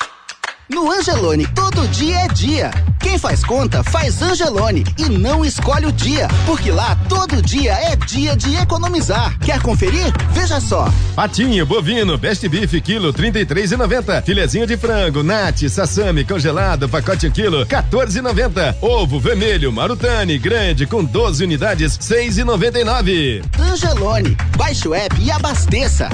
No 0.74 0.90
Angelone, 0.90 1.46
todo 1.48 1.86
dia 1.90 2.16
é 2.22 2.28
dia. 2.30 2.72
Quem 2.98 3.18
faz 3.18 3.44
conta, 3.44 3.84
faz 3.84 4.22
Angelone 4.22 4.86
e 4.98 5.10
não 5.10 5.44
escolhe 5.44 5.86
o 5.86 5.92
dia, 5.92 6.30
porque 6.46 6.72
lá 6.72 6.98
todo 7.10 7.42
dia 7.42 7.74
é 7.74 7.94
dia 7.98 8.38
de 8.38 8.56
economizar. 8.56 9.38
Quer 9.40 9.62
conferir? 9.62 10.14
Veja 10.32 10.62
só. 10.62 10.88
Patinho, 11.14 11.66
bovino, 11.66 12.18
best 12.18 12.48
beef, 12.48 12.80
quilo, 12.82 13.12
trinta 13.12 13.38
e 13.40 13.46
três 13.46 13.74
e 13.74 13.76
noventa. 13.76 14.22
Filezinho 14.22 14.66
de 14.66 14.78
frango, 14.78 15.22
nate, 15.22 15.70
sassami, 15.70 16.24
congelado, 16.24 16.88
pacote 16.88 17.28
um 17.28 17.32
quilo, 17.32 17.66
14,90. 17.66 18.78
Ovo 18.82 19.20
vermelho, 19.20 19.74
marutani, 19.74 20.38
grande, 20.38 20.86
com 20.86 21.04
12 21.04 21.44
unidades, 21.44 21.98
seis 22.00 22.38
e 22.38 22.46
noventa 22.46 22.80
e 22.80 22.86
nove. 22.86 23.42
Angelone, 23.60 24.38
baixe 24.56 24.88
o 24.88 24.94
app 24.94 25.22
e 25.22 25.30
abasteça. 25.32 26.08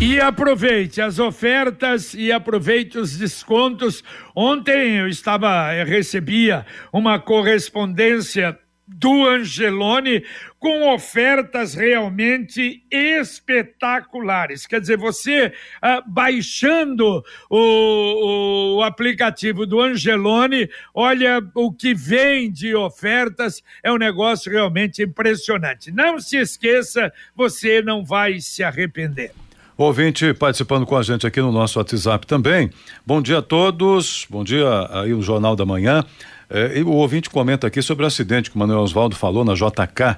E 0.00 0.20
aproveite 0.20 1.00
as 1.00 1.18
ofertas 1.18 2.14
e 2.14 2.32
aproveite 2.32 2.98
os 2.98 3.16
descontos. 3.16 4.02
Ontem 4.34 4.96
eu 4.96 5.08
estava, 5.08 5.74
eu 5.74 5.86
recebia 5.86 6.66
uma 6.92 7.18
correspondência 7.18 8.58
do 8.86 9.26
Angelone 9.26 10.24
com 10.58 10.92
ofertas 10.92 11.74
realmente 11.74 12.82
espetaculares. 12.90 14.66
Quer 14.66 14.80
dizer, 14.80 14.98
você 14.98 15.52
ah, 15.80 16.02
baixando 16.06 17.24
o, 17.48 18.76
o, 18.76 18.82
aplicativo 18.82 19.64
do 19.64 19.80
Angelone, 19.80 20.68
olha 20.92 21.40
o 21.54 21.72
que 21.72 21.94
vem 21.94 22.50
de 22.50 22.74
ofertas, 22.74 23.62
é 23.82 23.90
um 23.90 23.98
negócio 23.98 24.52
realmente 24.52 25.02
impressionante. 25.02 25.90
Não 25.90 26.18
se 26.18 26.36
esqueça, 26.36 27.12
você 27.34 27.80
não 27.80 28.04
vai 28.04 28.40
se 28.40 28.62
arrepender. 28.62 29.32
Ouvinte 29.76 30.32
participando 30.32 30.86
com 30.86 30.96
a 30.96 31.02
gente 31.02 31.26
aqui 31.26 31.40
no 31.40 31.50
nosso 31.50 31.80
WhatsApp 31.80 32.28
também. 32.28 32.70
Bom 33.04 33.20
dia 33.20 33.38
a 33.38 33.42
todos, 33.42 34.24
bom 34.30 34.44
dia 34.44 34.68
aí 34.92 35.10
no 35.10 35.20
Jornal 35.20 35.56
da 35.56 35.66
Manhã. 35.66 36.04
É, 36.48 36.80
o 36.84 36.92
ouvinte 36.92 37.28
comenta 37.28 37.66
aqui 37.66 37.82
sobre 37.82 38.04
o 38.04 38.06
acidente 38.06 38.50
que 38.50 38.54
o 38.54 38.58
Manuel 38.60 38.78
Oswaldo 38.78 39.16
falou 39.16 39.44
na 39.44 39.54
JK, 39.54 40.16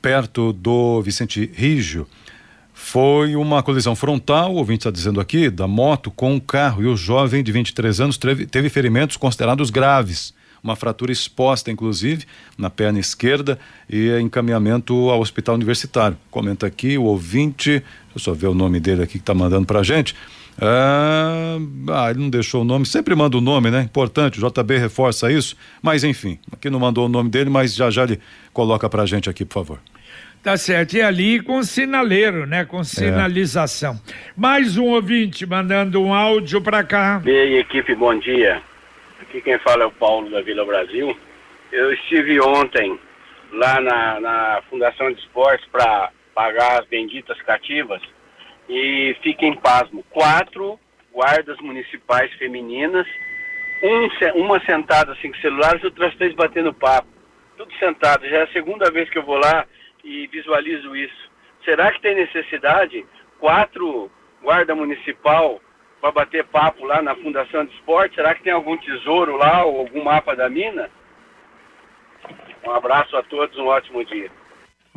perto 0.00 0.54
do 0.54 1.02
Vicente 1.02 1.50
Rígio. 1.54 2.06
Foi 2.72 3.36
uma 3.36 3.62
colisão 3.62 3.94
frontal, 3.94 4.54
o 4.54 4.56
ouvinte 4.56 4.80
está 4.80 4.90
dizendo 4.90 5.20
aqui, 5.20 5.50
da 5.50 5.68
moto 5.68 6.10
com 6.10 6.32
um 6.32 6.40
carro 6.40 6.82
e 6.82 6.86
o 6.86 6.96
jovem 6.96 7.44
de 7.44 7.52
23 7.52 8.00
anos 8.00 8.16
teve, 8.16 8.46
teve 8.46 8.70
ferimentos 8.70 9.18
considerados 9.18 9.68
graves 9.68 10.32
uma 10.64 10.74
fratura 10.74 11.12
exposta, 11.12 11.70
inclusive, 11.70 12.24
na 12.56 12.70
perna 12.70 12.98
esquerda 12.98 13.58
e 13.88 14.10
encaminhamento 14.18 15.10
ao 15.10 15.20
hospital 15.20 15.54
universitário. 15.56 16.16
Comenta 16.30 16.66
aqui 16.66 16.96
o 16.96 17.04
ouvinte, 17.04 17.70
deixa 17.70 17.84
eu 18.16 18.20
só 18.20 18.32
ver 18.32 18.46
o 18.46 18.54
nome 18.54 18.80
dele 18.80 19.02
aqui 19.02 19.12
que 19.12 19.18
está 19.18 19.34
mandando 19.34 19.66
para 19.66 19.80
a 19.80 19.82
gente. 19.82 20.16
Ah, 20.58 21.58
ah, 21.88 22.10
ele 22.10 22.20
não 22.20 22.30
deixou 22.30 22.62
o 22.62 22.64
nome, 22.64 22.86
sempre 22.86 23.14
manda 23.14 23.36
o 23.36 23.40
nome, 23.40 23.70
né? 23.70 23.82
Importante, 23.82 24.42
o 24.42 24.50
JB 24.50 24.78
reforça 24.78 25.30
isso, 25.30 25.54
mas 25.82 26.02
enfim, 26.02 26.38
aqui 26.50 26.70
não 26.70 26.80
mandou 26.80 27.04
o 27.06 27.08
nome 27.08 27.28
dele, 27.28 27.50
mas 27.50 27.74
já 27.74 27.90
já 27.90 28.04
ele 28.04 28.18
coloca 28.52 28.88
pra 28.88 29.04
gente 29.04 29.28
aqui, 29.28 29.44
por 29.44 29.54
favor. 29.54 29.80
Tá 30.42 30.56
certo, 30.56 30.94
e 30.94 31.02
ali 31.02 31.40
com 31.40 31.62
sinaleiro, 31.62 32.46
né? 32.46 32.64
Com 32.64 32.84
sinalização. 32.84 33.98
É. 34.06 34.12
Mais 34.36 34.76
um 34.76 34.84
ouvinte 34.84 35.44
mandando 35.44 36.00
um 36.00 36.14
áudio 36.14 36.60
para 36.60 36.84
cá. 36.84 37.20
Ei, 37.24 37.58
equipe, 37.58 37.94
bom 37.94 38.18
dia. 38.18 38.62
Aqui 39.34 39.42
quem 39.42 39.58
fala 39.58 39.82
é 39.82 39.86
o 39.86 39.90
Paulo 39.90 40.30
da 40.30 40.42
Vila 40.42 40.64
Brasil. 40.64 41.18
Eu 41.72 41.92
estive 41.92 42.40
ontem 42.40 42.96
lá 43.50 43.80
na, 43.80 44.20
na 44.20 44.62
Fundação 44.70 45.12
de 45.12 45.18
Esportes 45.18 45.66
para 45.72 46.12
pagar 46.32 46.80
as 46.80 46.86
benditas 46.86 47.36
cativas 47.42 48.00
e 48.68 49.16
fiquem 49.24 49.56
pasmo, 49.56 50.04
quatro 50.10 50.78
guardas 51.12 51.58
municipais 51.58 52.32
femininas, 52.34 53.08
um, 53.82 54.44
uma 54.44 54.64
sentada 54.64 55.10
assim 55.14 55.32
com 55.32 55.38
celulares 55.40 55.82
outras 55.82 56.14
três 56.14 56.32
batendo 56.36 56.72
papo. 56.72 57.08
Tudo 57.56 57.74
sentado. 57.80 58.28
Já 58.28 58.36
é 58.38 58.42
a 58.44 58.52
segunda 58.52 58.88
vez 58.88 59.10
que 59.10 59.18
eu 59.18 59.24
vou 59.24 59.38
lá 59.38 59.66
e 60.04 60.28
visualizo 60.28 60.94
isso. 60.94 61.28
Será 61.64 61.90
que 61.90 62.00
tem 62.00 62.14
necessidade? 62.14 63.04
Quatro 63.40 64.08
guarda 64.40 64.76
municipal 64.76 65.60
para 66.04 66.12
bater 66.12 66.44
papo 66.44 66.84
lá 66.84 67.00
na 67.00 67.16
Fundação 67.16 67.64
de 67.64 67.72
Esporte? 67.72 68.16
Será 68.16 68.34
que 68.34 68.42
tem 68.42 68.52
algum 68.52 68.76
tesouro 68.76 69.38
lá 69.38 69.64
ou 69.64 69.78
algum 69.78 70.04
mapa 70.04 70.36
da 70.36 70.50
mina? 70.50 70.90
Um 72.62 72.72
abraço 72.72 73.16
a 73.16 73.22
todos, 73.22 73.56
um 73.56 73.68
ótimo 73.68 74.04
dia. 74.04 74.30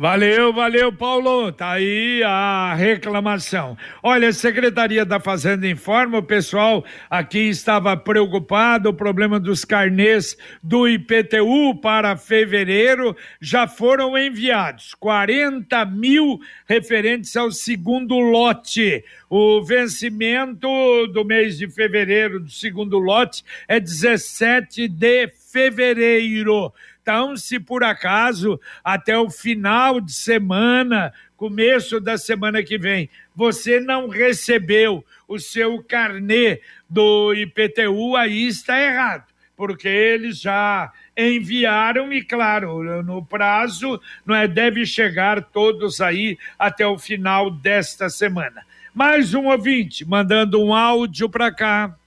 Valeu, 0.00 0.52
valeu, 0.52 0.92
Paulo. 0.92 1.50
Tá 1.50 1.72
aí 1.72 2.22
a 2.22 2.72
reclamação. 2.72 3.76
Olha, 4.00 4.28
a 4.28 4.32
Secretaria 4.32 5.04
da 5.04 5.18
Fazenda 5.18 5.66
informa, 5.66 6.18
o 6.18 6.22
pessoal 6.22 6.84
aqui 7.10 7.48
estava 7.48 7.96
preocupado, 7.96 8.90
o 8.90 8.94
problema 8.94 9.40
dos 9.40 9.64
carnês 9.64 10.38
do 10.62 10.86
IPTU 10.88 11.80
para 11.82 12.16
fevereiro 12.16 13.16
já 13.40 13.66
foram 13.66 14.16
enviados 14.16 14.94
40 14.94 15.84
mil 15.86 16.38
referentes 16.68 17.36
ao 17.36 17.50
segundo 17.50 18.20
lote. 18.20 19.04
O 19.28 19.64
vencimento 19.64 20.68
do 21.12 21.24
mês 21.24 21.58
de 21.58 21.68
fevereiro 21.68 22.38
do 22.38 22.50
segundo 22.52 23.00
lote 23.00 23.42
é 23.66 23.80
17 23.80 24.86
de 24.86 25.26
fevereiro. 25.50 26.72
Então, 27.08 27.38
se 27.38 27.58
por 27.58 27.82
acaso 27.82 28.60
até 28.84 29.16
o 29.16 29.30
final 29.30 29.98
de 29.98 30.12
semana, 30.12 31.10
começo 31.38 31.98
da 31.98 32.18
semana 32.18 32.62
que 32.62 32.76
vem, 32.76 33.08
você 33.34 33.80
não 33.80 34.08
recebeu 34.08 35.02
o 35.26 35.38
seu 35.38 35.82
carnê 35.82 36.60
do 36.86 37.32
IPTU, 37.32 38.14
aí 38.14 38.46
está 38.46 38.78
errado, 38.78 39.24
porque 39.56 39.88
eles 39.88 40.38
já 40.38 40.92
enviaram 41.16 42.12
e, 42.12 42.22
claro, 42.22 43.02
no 43.02 43.24
prazo, 43.24 43.98
não 44.26 44.34
é, 44.34 44.46
deve 44.46 44.84
chegar 44.84 45.42
todos 45.42 46.02
aí 46.02 46.36
até 46.58 46.86
o 46.86 46.98
final 46.98 47.50
desta 47.50 48.10
semana. 48.10 48.66
Mais 48.92 49.32
um 49.32 49.46
ouvinte 49.46 50.04
mandando 50.04 50.62
um 50.62 50.74
áudio 50.74 51.26
para 51.30 51.50
cá. 51.50 51.97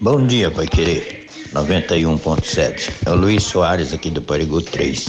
Bom 0.00 0.26
dia, 0.26 0.50
Pai 0.50 0.66
Querer. 0.66 1.26
91.7. 1.52 2.90
É 3.04 3.10
o 3.10 3.14
Luiz 3.14 3.44
Soares 3.44 3.92
aqui 3.92 4.10
do 4.10 4.22
Parigu 4.22 4.62
3. 4.62 5.06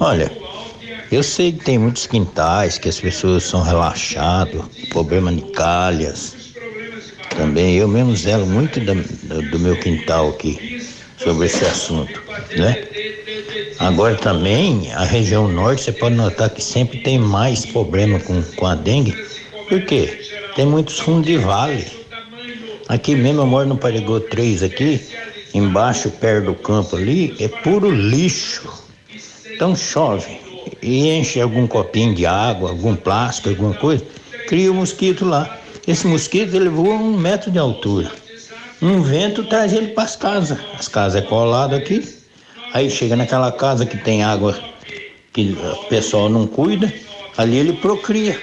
Olha, 0.00 0.30
eu 1.12 1.22
sei 1.22 1.52
que 1.52 1.64
tem 1.64 1.78
muitos 1.78 2.06
quintais 2.06 2.78
que 2.78 2.88
as 2.88 2.98
pessoas 2.98 3.44
são 3.44 3.62
relaxadas, 3.62 4.62
problema 4.90 5.32
de 5.32 5.42
calhas. 5.52 6.34
Também 7.36 7.76
eu 7.76 7.86
mesmo 7.86 8.16
zelo 8.16 8.46
muito 8.46 8.80
do 8.80 9.58
meu 9.58 9.76
quintal 9.78 10.30
aqui 10.30 10.84
sobre 11.16 11.46
esse 11.46 11.64
assunto, 11.64 12.22
né? 12.56 12.88
Agora 13.78 14.16
também 14.16 14.92
a 14.92 15.04
região 15.04 15.46
norte 15.48 15.82
você 15.82 15.92
pode 15.92 16.14
notar 16.14 16.50
que 16.50 16.62
sempre 16.62 17.00
tem 17.00 17.18
mais 17.18 17.66
problema 17.66 18.18
com, 18.20 18.42
com 18.42 18.66
a 18.66 18.74
dengue. 18.74 19.12
Por 19.68 19.82
quê? 19.82 20.20
Tem 20.56 20.64
muitos 20.64 20.98
fundos 20.98 21.26
de 21.26 21.36
vale. 21.36 22.03
Aqui 22.88 23.14
mesmo 23.14 23.42
eu 23.42 23.46
moro 23.46 23.68
no 23.68 23.76
Parigô 23.76 24.20
3 24.20 24.62
aqui, 24.62 25.00
embaixo, 25.54 26.10
perto 26.10 26.46
do 26.46 26.54
campo 26.54 26.96
ali, 26.96 27.34
é 27.40 27.48
puro 27.48 27.90
lixo. 27.90 28.68
Então 29.54 29.74
chove 29.74 30.38
e 30.82 31.08
enche 31.10 31.40
algum 31.40 31.66
copinho 31.66 32.14
de 32.14 32.26
água, 32.26 32.70
algum 32.70 32.94
plástico, 32.94 33.48
alguma 33.48 33.74
coisa, 33.74 34.04
cria 34.48 34.70
um 34.70 34.76
mosquito 34.76 35.24
lá. 35.24 35.58
Esse 35.86 36.06
mosquito 36.06 36.54
ele 36.54 36.68
voa 36.68 36.94
um 36.94 37.16
metro 37.16 37.50
de 37.50 37.58
altura. 37.58 38.10
Um 38.82 39.02
vento 39.02 39.44
traz 39.44 39.72
ele 39.72 39.88
para 39.88 40.04
as 40.04 40.16
casas. 40.16 40.58
As 40.78 40.88
casas 40.88 41.22
é 41.22 41.26
colado 41.26 41.74
aqui. 41.74 42.06
Aí 42.72 42.90
chega 42.90 43.16
naquela 43.16 43.52
casa 43.52 43.86
que 43.86 43.96
tem 43.96 44.22
água 44.22 44.58
que 45.32 45.56
o 45.60 45.84
pessoal 45.88 46.28
não 46.28 46.46
cuida, 46.46 46.92
ali 47.36 47.56
ele 47.56 47.74
procria. 47.74 48.40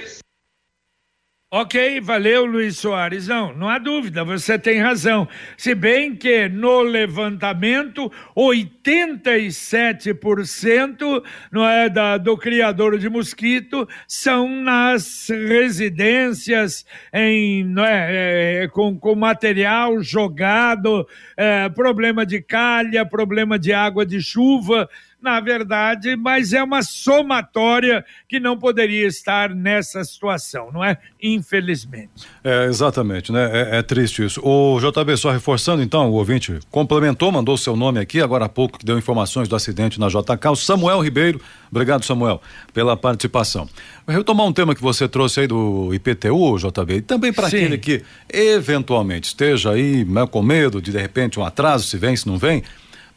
Ok, 1.54 2.00
valeu, 2.00 2.46
Luiz 2.46 2.78
Soares. 2.78 3.28
Não, 3.28 3.52
não 3.52 3.68
há 3.68 3.78
dúvida, 3.78 4.24
você 4.24 4.58
tem 4.58 4.80
razão. 4.80 5.28
Se 5.54 5.74
bem 5.74 6.16
que 6.16 6.48
no 6.48 6.80
levantamento, 6.80 8.10
87% 8.34 11.22
não 11.52 11.68
é, 11.68 11.90
da, 11.90 12.16
do 12.16 12.38
criador 12.38 12.98
de 12.98 13.10
mosquito 13.10 13.86
são 14.08 14.48
nas 14.48 15.28
residências, 15.28 16.86
em, 17.12 17.64
não 17.64 17.84
é, 17.84 18.62
é 18.62 18.68
com, 18.68 18.98
com 18.98 19.14
material 19.14 20.00
jogado, 20.00 21.06
é, 21.36 21.68
problema 21.68 22.24
de 22.24 22.40
calha, 22.40 23.04
problema 23.04 23.58
de 23.58 23.74
água 23.74 24.06
de 24.06 24.22
chuva 24.22 24.88
na 25.22 25.40
verdade, 25.40 26.16
mas 26.16 26.52
é 26.52 26.62
uma 26.62 26.82
somatória 26.82 28.04
que 28.28 28.40
não 28.40 28.58
poderia 28.58 29.06
estar 29.06 29.54
nessa 29.54 30.02
situação, 30.04 30.70
não 30.72 30.84
é? 30.84 30.98
Infelizmente. 31.22 32.26
É, 32.42 32.64
exatamente, 32.64 33.30
né? 33.30 33.50
É, 33.52 33.78
é, 33.78 33.82
triste 33.82 34.24
isso. 34.24 34.40
O 34.44 34.78
JB, 34.80 35.16
só 35.16 35.30
reforçando 35.30 35.82
então, 35.82 36.10
o 36.10 36.14
ouvinte 36.14 36.58
complementou, 36.70 37.30
mandou 37.30 37.56
seu 37.56 37.76
nome 37.76 38.00
aqui, 38.00 38.20
agora 38.20 38.46
há 38.46 38.48
pouco 38.48 38.78
que 38.78 38.84
deu 38.84 38.98
informações 38.98 39.48
do 39.48 39.54
acidente 39.54 40.00
na 40.00 40.08
JK, 40.08 40.48
o 40.50 40.56
Samuel 40.56 41.00
Ribeiro. 41.00 41.40
Obrigado, 41.70 42.04
Samuel, 42.04 42.42
pela 42.74 42.96
participação. 42.96 43.68
Vou 44.06 44.14
retomar 44.14 44.46
um 44.46 44.52
tema 44.52 44.74
que 44.74 44.82
você 44.82 45.08
trouxe 45.08 45.40
aí 45.40 45.46
do 45.46 45.94
IPTU, 45.94 46.58
JB, 46.58 46.96
e 46.96 47.00
também 47.00 47.32
para 47.32 47.46
aquele 47.46 47.78
que 47.78 48.02
eventualmente 48.30 49.28
esteja 49.28 49.70
aí 49.70 50.04
né, 50.04 50.26
com 50.26 50.42
medo 50.42 50.82
de 50.82 50.92
de 50.92 50.98
repente 50.98 51.38
um 51.40 51.44
atraso, 51.44 51.86
se 51.86 51.96
vem, 51.96 52.14
se 52.16 52.26
não 52.26 52.36
vem 52.36 52.62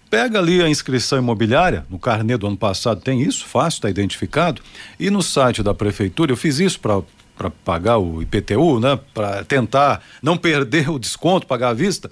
Pega 0.10 0.40
ali 0.40 0.62
a 0.62 0.70
inscrição 0.70 1.18
imobiliária, 1.18 1.86
no 1.90 2.00
carnê 2.00 2.38
do 2.38 2.48
ano 2.48 2.58
passado 2.58 3.02
tem 3.02 3.22
isso, 3.22 3.46
fácil, 3.46 3.78
está 3.78 3.90
identificado. 3.90 4.62
E 5.00 5.10
no 5.10 5.22
site 5.22 5.64
da 5.64 5.74
prefeitura, 5.74 6.32
eu 6.32 6.38
fiz 6.38 6.60
isso 6.60 6.80
para 6.80 7.02
para 7.36 7.50
pagar 7.50 7.98
o 7.98 8.22
IPTU, 8.22 8.80
né? 8.80 8.98
Para 9.14 9.44
tentar 9.44 10.02
não 10.22 10.38
perder 10.38 10.90
o 10.90 10.98
desconto, 10.98 11.46
pagar 11.46 11.70
à 11.70 11.74
vista, 11.74 12.10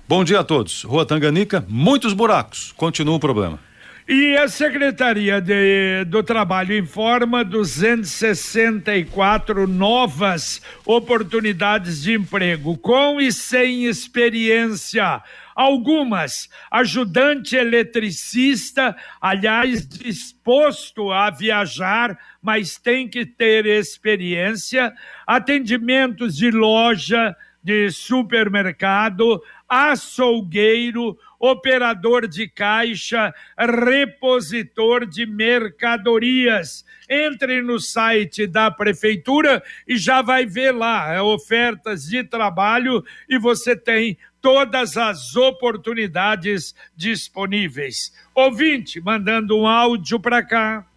Bom 0.08 0.24
dia 0.24 0.40
a 0.40 0.44
todos. 0.44 0.84
Rua 0.84 1.06
Tanganica, 1.06 1.66
muitos 1.68 2.14
buracos. 2.14 2.74
Continua 2.78 3.16
o 3.16 3.20
problema. 3.20 3.60
E 4.08 4.36
a 4.36 4.48
Secretaria 4.50 5.40
de, 5.40 6.04
do 6.06 6.22
Trabalho 6.22 6.78
informa 6.78 7.42
264 7.42 9.66
novas 9.66 10.62
oportunidades 10.86 12.04
de 12.04 12.14
emprego, 12.14 12.78
com 12.78 13.22
e 13.22 13.32
sem 13.32 13.86
experiência. 13.86 15.24
Algumas, 15.56 16.50
ajudante 16.70 17.56
eletricista, 17.56 18.94
aliás, 19.22 19.88
disposto 19.88 21.10
a 21.10 21.30
viajar, 21.30 22.20
mas 22.42 22.78
tem 22.78 23.08
que 23.08 23.26
ter 23.26 23.66
experiência, 23.66 24.92
atendimentos 25.26 26.36
de 26.36 26.52
loja, 26.52 27.34
de 27.64 27.90
supermercado, 27.90 29.42
açougueiro, 29.70 31.18
operador 31.44 32.26
de 32.26 32.48
caixa, 32.48 33.34
repositor 33.58 35.06
de 35.06 35.26
mercadorias. 35.26 36.86
Entre 37.10 37.62
no 37.62 37.82
site 37.82 38.48
da 38.48 38.72
prefeitura 38.72 39.62
e 39.86 39.98
já 39.98 40.22
vai 40.22 40.46
ver 40.46 40.72
lá 40.72 41.12
é, 41.12 41.22
ofertas 41.22 42.06
de 42.06 42.24
trabalho 42.24 43.04
e 43.28 43.38
você 43.38 43.76
tem 43.76 44.18
todas 44.42 44.96
as 44.96 45.36
oportunidades 45.36 46.74
disponíveis. 46.96 48.14
Ouvinte, 48.34 49.02
mandando 49.02 49.58
um 49.58 49.68
áudio 49.68 50.22
para 50.22 50.42
cá. 50.42 50.88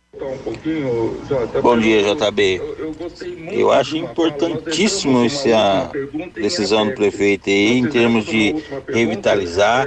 Bom 1.62 1.78
dia, 1.78 2.14
JB. 2.14 2.60
Eu 3.52 3.70
acho 3.70 3.96
importantíssimo 3.96 5.24
essa 5.24 5.90
decisão 6.34 6.86
do 6.86 6.94
prefeito 6.94 7.50
aí, 7.50 7.78
em 7.78 7.88
termos 7.88 8.24
de 8.24 8.54
revitalizar, 8.88 9.86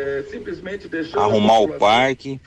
arrumar 1.14 1.60
o 1.60 1.70
parque, 1.70 2.40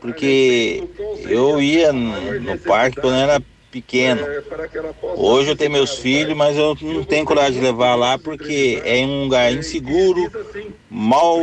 porque 0.00 0.84
eu 1.28 1.60
ia 1.60 1.92
no 1.92 2.58
parque 2.58 3.00
quando 3.00 3.16
era 3.16 3.42
pequeno. 3.70 4.22
Hoje 5.16 5.50
eu 5.50 5.56
tenho 5.56 5.72
meus 5.72 5.98
filhos, 5.98 6.36
mas 6.36 6.56
eu 6.56 6.76
não 6.80 7.02
tenho 7.02 7.24
coragem 7.24 7.54
de 7.54 7.60
levar 7.60 7.96
lá 7.96 8.16
porque 8.16 8.80
é 8.84 9.04
um 9.04 9.24
lugar 9.24 9.52
inseguro, 9.52 10.30
mal 10.88 11.40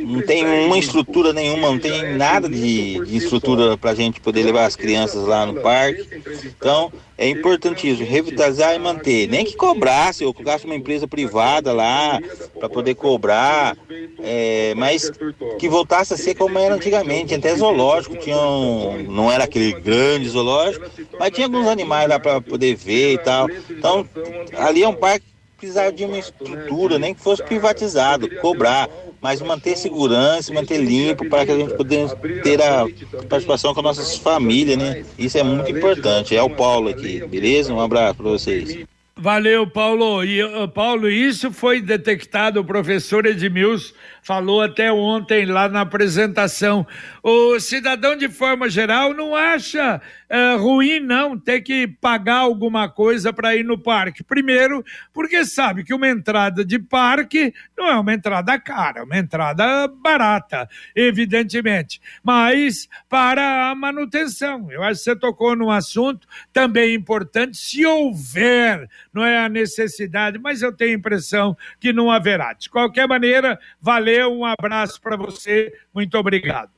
não 0.00 0.22
tem 0.22 0.44
uma 0.44 0.78
estrutura 0.78 1.32
nenhuma, 1.32 1.68
não 1.68 1.78
tem 1.78 2.16
nada 2.16 2.48
de, 2.48 3.04
de 3.04 3.16
estrutura 3.16 3.76
para 3.76 3.90
a 3.90 3.94
gente 3.94 4.20
poder 4.20 4.42
levar 4.42 4.66
as 4.66 4.76
crianças 4.76 5.26
lá 5.26 5.44
no 5.46 5.60
parque. 5.60 6.06
Então, 6.44 6.92
é 7.16 7.28
importantíssimo 7.28 8.06
revitalizar 8.06 8.74
e 8.74 8.78
manter. 8.78 9.28
Nem 9.28 9.44
que 9.44 9.56
cobrasse, 9.56 10.24
ou 10.24 10.34
colocasse 10.34 10.64
uma 10.64 10.74
empresa 10.74 11.06
privada 11.06 11.72
lá 11.72 12.20
para 12.58 12.68
poder 12.68 12.94
cobrar, 12.94 13.76
é, 14.20 14.74
mas 14.76 15.10
que 15.58 15.68
voltasse 15.68 16.14
a 16.14 16.16
ser 16.16 16.34
como 16.34 16.58
era 16.58 16.74
antigamente. 16.74 17.34
Até 17.34 17.54
zoológico, 17.54 18.16
tinha 18.16 18.38
um, 18.38 19.04
não 19.04 19.30
era 19.30 19.44
aquele 19.44 19.72
grande 19.72 20.28
zoológico, 20.28 20.86
mas 21.18 21.30
tinha 21.30 21.46
alguns 21.46 21.66
animais 21.66 22.08
lá 22.08 22.18
para 22.18 22.40
poder 22.40 22.74
ver 22.74 23.14
e 23.14 23.18
tal. 23.18 23.48
Então, 23.70 24.08
ali 24.56 24.82
é 24.82 24.88
um 24.88 24.94
parque 24.94 25.31
que 25.62 25.66
precisava 25.66 25.92
de 25.92 26.04
uma 26.04 26.18
estrutura, 26.18 26.98
nem 26.98 27.14
que 27.14 27.20
fosse 27.20 27.42
privatizado, 27.42 28.28
cobrar 28.40 28.90
mas 29.20 29.40
manter 29.40 29.76
segurança, 29.78 30.52
manter 30.52 30.78
limpo 30.78 31.28
para 31.28 31.46
que 31.46 31.52
a 31.52 31.56
gente 31.56 31.74
possa 31.74 32.16
ter 32.42 32.60
a 32.60 32.84
participação 33.28 33.72
com 33.72 33.80
nossas 33.80 34.16
famílias, 34.16 34.76
né? 34.76 35.04
Isso 35.16 35.38
é 35.38 35.44
muito 35.44 35.70
importante. 35.70 36.36
É 36.36 36.42
o 36.42 36.50
Paulo 36.50 36.88
aqui, 36.88 37.24
beleza? 37.28 37.72
Um 37.72 37.80
abraço 37.80 38.16
para 38.16 38.30
vocês. 38.30 38.84
Valeu, 39.22 39.64
Paulo. 39.68 40.24
E, 40.24 40.40
Paulo, 40.74 41.08
isso 41.08 41.52
foi 41.52 41.80
detectado, 41.80 42.58
o 42.58 42.64
professor 42.64 43.24
Edmilson 43.24 43.94
falou 44.22 44.62
até 44.62 44.90
ontem 44.92 45.44
lá 45.44 45.68
na 45.68 45.82
apresentação. 45.82 46.86
O 47.22 47.58
cidadão, 47.58 48.16
de 48.16 48.28
forma 48.28 48.68
geral, 48.68 49.12
não 49.12 49.34
acha 49.34 50.00
é, 50.28 50.54
ruim, 50.54 51.00
não, 51.00 51.38
ter 51.38 51.60
que 51.60 51.86
pagar 51.86 52.38
alguma 52.38 52.88
coisa 52.88 53.32
para 53.32 53.54
ir 53.56 53.64
no 53.64 53.76
parque. 53.76 54.22
Primeiro, 54.22 54.84
porque 55.12 55.44
sabe 55.44 55.84
que 55.84 55.92
uma 55.92 56.08
entrada 56.08 56.64
de 56.64 56.78
parque 56.78 57.52
não 57.76 57.88
é 57.88 57.98
uma 57.98 58.14
entrada 58.14 58.58
cara, 58.58 59.00
é 59.00 59.02
uma 59.02 59.18
entrada 59.18 59.88
barata, 59.88 60.68
evidentemente. 60.94 62.00
Mas 62.22 62.88
para 63.08 63.70
a 63.70 63.74
manutenção. 63.74 64.70
Eu 64.70 64.82
acho 64.82 65.00
que 65.00 65.04
você 65.04 65.16
tocou 65.16 65.56
num 65.56 65.70
assunto 65.70 66.26
também 66.52 66.94
importante, 66.94 67.56
se 67.56 67.84
houver, 67.84 68.88
não 69.12 69.24
é 69.24 69.44
a 69.44 69.48
necessidade, 69.48 70.38
mas 70.38 70.62
eu 70.62 70.72
tenho 70.72 70.92
a 70.92 70.98
impressão 70.98 71.56
que 71.80 71.92
não 71.92 72.10
haverá. 72.10 72.52
De 72.52 72.70
qualquer 72.70 73.06
maneira, 73.06 73.58
valeu 73.80 74.32
um 74.32 74.44
abraço 74.44 75.00
para 75.00 75.16
você, 75.16 75.72
muito 75.94 76.16
obrigado. 76.16 76.70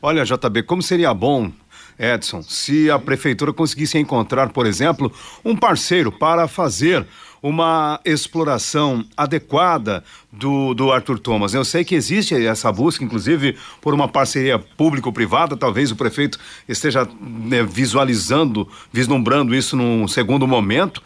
Olha, 0.00 0.24
JB, 0.24 0.64
como 0.64 0.82
seria 0.82 1.14
bom 1.14 1.52
Edson, 1.98 2.42
se 2.42 2.90
a 2.90 2.98
prefeitura 2.98 3.52
conseguisse 3.52 3.98
encontrar, 3.98 4.50
por 4.50 4.66
exemplo, 4.66 5.12
um 5.44 5.56
parceiro 5.56 6.10
para 6.10 6.48
fazer 6.48 7.06
uma 7.42 8.00
exploração 8.04 9.04
adequada 9.16 10.04
do, 10.32 10.72
do 10.72 10.90
Arthur 10.90 11.18
Thomas. 11.18 11.52
Eu 11.52 11.64
sei 11.64 11.84
que 11.84 11.94
existe 11.94 12.34
essa 12.46 12.72
busca, 12.72 13.04
inclusive, 13.04 13.56
por 13.80 13.92
uma 13.92 14.08
parceria 14.08 14.58
público-privada. 14.58 15.56
Talvez 15.56 15.90
o 15.90 15.96
prefeito 15.96 16.38
esteja 16.68 17.06
né, 17.20 17.62
visualizando, 17.62 18.66
vislumbrando 18.92 19.54
isso 19.54 19.76
num 19.76 20.08
segundo 20.08 20.46
momento 20.46 21.02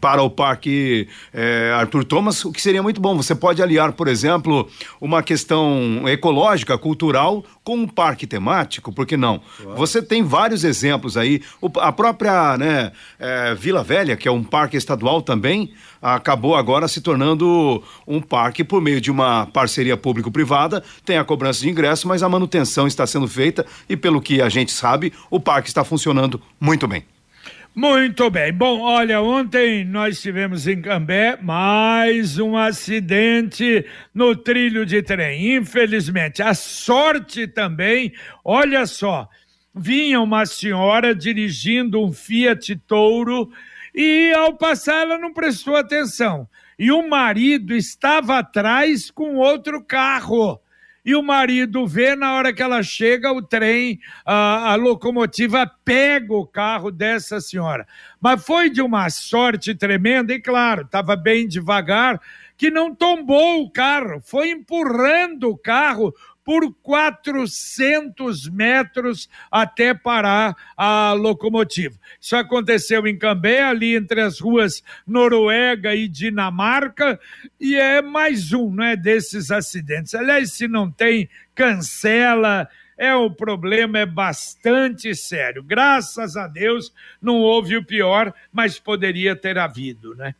para 0.00 0.22
o 0.22 0.30
Parque 0.30 1.08
é, 1.32 1.72
Arthur 1.74 2.04
Thomas, 2.04 2.44
o 2.44 2.52
que 2.52 2.60
seria 2.60 2.82
muito 2.82 3.00
bom. 3.00 3.16
Você 3.16 3.34
pode 3.34 3.62
aliar, 3.62 3.92
por 3.92 4.08
exemplo, 4.08 4.68
uma 5.00 5.22
questão 5.22 6.02
ecológica, 6.06 6.76
cultural, 6.76 7.44
com 7.64 7.76
um 7.76 7.88
parque 7.88 8.26
temático, 8.26 8.92
por 8.92 9.06
que 9.06 9.16
não? 9.16 9.40
Claro. 9.56 9.78
Você 9.78 10.02
tem 10.02 10.22
vários 10.22 10.64
exemplos 10.64 11.16
aí. 11.16 11.40
O, 11.60 11.70
a 11.78 11.92
própria 11.92 12.58
né, 12.58 12.92
é, 13.18 13.54
Vila 13.54 13.84
Velha, 13.84 14.16
que 14.16 14.26
é 14.26 14.32
um 14.32 14.42
parque 14.42 14.76
estadual 14.76 15.22
também, 15.22 15.61
acabou 16.00 16.54
agora 16.54 16.88
se 16.88 17.00
tornando 17.00 17.82
um 18.06 18.20
parque 18.20 18.64
por 18.64 18.80
meio 18.80 19.00
de 19.00 19.10
uma 19.10 19.46
parceria 19.46 19.96
público-privada. 19.96 20.82
Tem 21.04 21.18
a 21.18 21.24
cobrança 21.24 21.60
de 21.60 21.70
ingresso, 21.70 22.08
mas 22.08 22.22
a 22.22 22.28
manutenção 22.28 22.86
está 22.86 23.06
sendo 23.06 23.28
feita 23.28 23.66
e, 23.88 23.96
pelo 23.96 24.20
que 24.20 24.40
a 24.40 24.48
gente 24.48 24.72
sabe, 24.72 25.12
o 25.30 25.40
parque 25.40 25.68
está 25.68 25.84
funcionando 25.84 26.40
muito 26.60 26.86
bem. 26.86 27.04
Muito 27.74 28.28
bem. 28.28 28.52
Bom, 28.52 28.80
olha, 28.82 29.22
ontem 29.22 29.82
nós 29.82 30.20
tivemos 30.20 30.66
em 30.66 30.82
Cambé 30.82 31.38
mais 31.40 32.38
um 32.38 32.54
acidente 32.54 33.86
no 34.14 34.36
trilho 34.36 34.84
de 34.84 35.02
trem. 35.02 35.56
Infelizmente, 35.56 36.42
a 36.42 36.52
sorte 36.52 37.46
também, 37.46 38.12
olha 38.44 38.84
só, 38.84 39.26
vinha 39.74 40.20
uma 40.20 40.44
senhora 40.44 41.14
dirigindo 41.14 42.04
um 42.04 42.12
Fiat 42.12 42.76
Touro 42.86 43.50
e 43.94 44.32
ao 44.32 44.56
passar 44.56 45.02
ela 45.02 45.18
não 45.18 45.32
prestou 45.32 45.76
atenção. 45.76 46.48
E 46.78 46.90
o 46.90 47.08
marido 47.08 47.74
estava 47.74 48.38
atrás 48.38 49.10
com 49.10 49.36
outro 49.36 49.82
carro. 49.84 50.60
E 51.04 51.16
o 51.16 51.22
marido 51.22 51.84
vê, 51.84 52.14
na 52.14 52.34
hora 52.34 52.52
que 52.52 52.62
ela 52.62 52.80
chega, 52.82 53.32
o 53.32 53.42
trem, 53.42 53.98
a, 54.24 54.72
a 54.72 54.74
locomotiva 54.76 55.68
pega 55.84 56.32
o 56.32 56.46
carro 56.46 56.92
dessa 56.92 57.40
senhora. 57.40 57.86
Mas 58.20 58.44
foi 58.44 58.70
de 58.70 58.80
uma 58.80 59.10
sorte 59.10 59.74
tremenda, 59.74 60.32
e 60.32 60.40
claro, 60.40 60.82
estava 60.82 61.16
bem 61.16 61.48
devagar, 61.48 62.20
que 62.56 62.70
não 62.70 62.94
tombou 62.94 63.62
o 63.62 63.70
carro, 63.70 64.20
foi 64.24 64.50
empurrando 64.50 65.50
o 65.50 65.58
carro 65.58 66.14
por 66.44 66.74
400 66.82 68.48
metros 68.48 69.28
até 69.50 69.94
parar 69.94 70.56
a 70.76 71.12
locomotiva. 71.12 71.96
Isso 72.20 72.36
aconteceu 72.36 73.06
em 73.06 73.16
Cambé, 73.16 73.62
ali 73.62 73.94
entre 73.94 74.20
as 74.20 74.40
ruas 74.40 74.82
Noruega 75.06 75.94
e 75.94 76.08
Dinamarca, 76.08 77.18
e 77.60 77.74
é 77.74 78.02
mais 78.02 78.52
um 78.52 78.72
não 78.72 78.84
é, 78.84 78.96
desses 78.96 79.50
acidentes. 79.50 80.14
Aliás, 80.14 80.52
se 80.52 80.66
não 80.66 80.90
tem, 80.90 81.28
cancela. 81.54 82.68
É 82.96 83.14
o 83.14 83.30
problema 83.30 83.98
é 83.98 84.06
bastante 84.06 85.14
sério. 85.14 85.62
Graças 85.62 86.36
a 86.36 86.46
Deus 86.46 86.92
não 87.20 87.40
houve 87.40 87.76
o 87.76 87.84
pior, 87.84 88.32
mas 88.52 88.78
poderia 88.78 89.34
ter 89.34 89.58
havido, 89.58 90.14
né? 90.14 90.34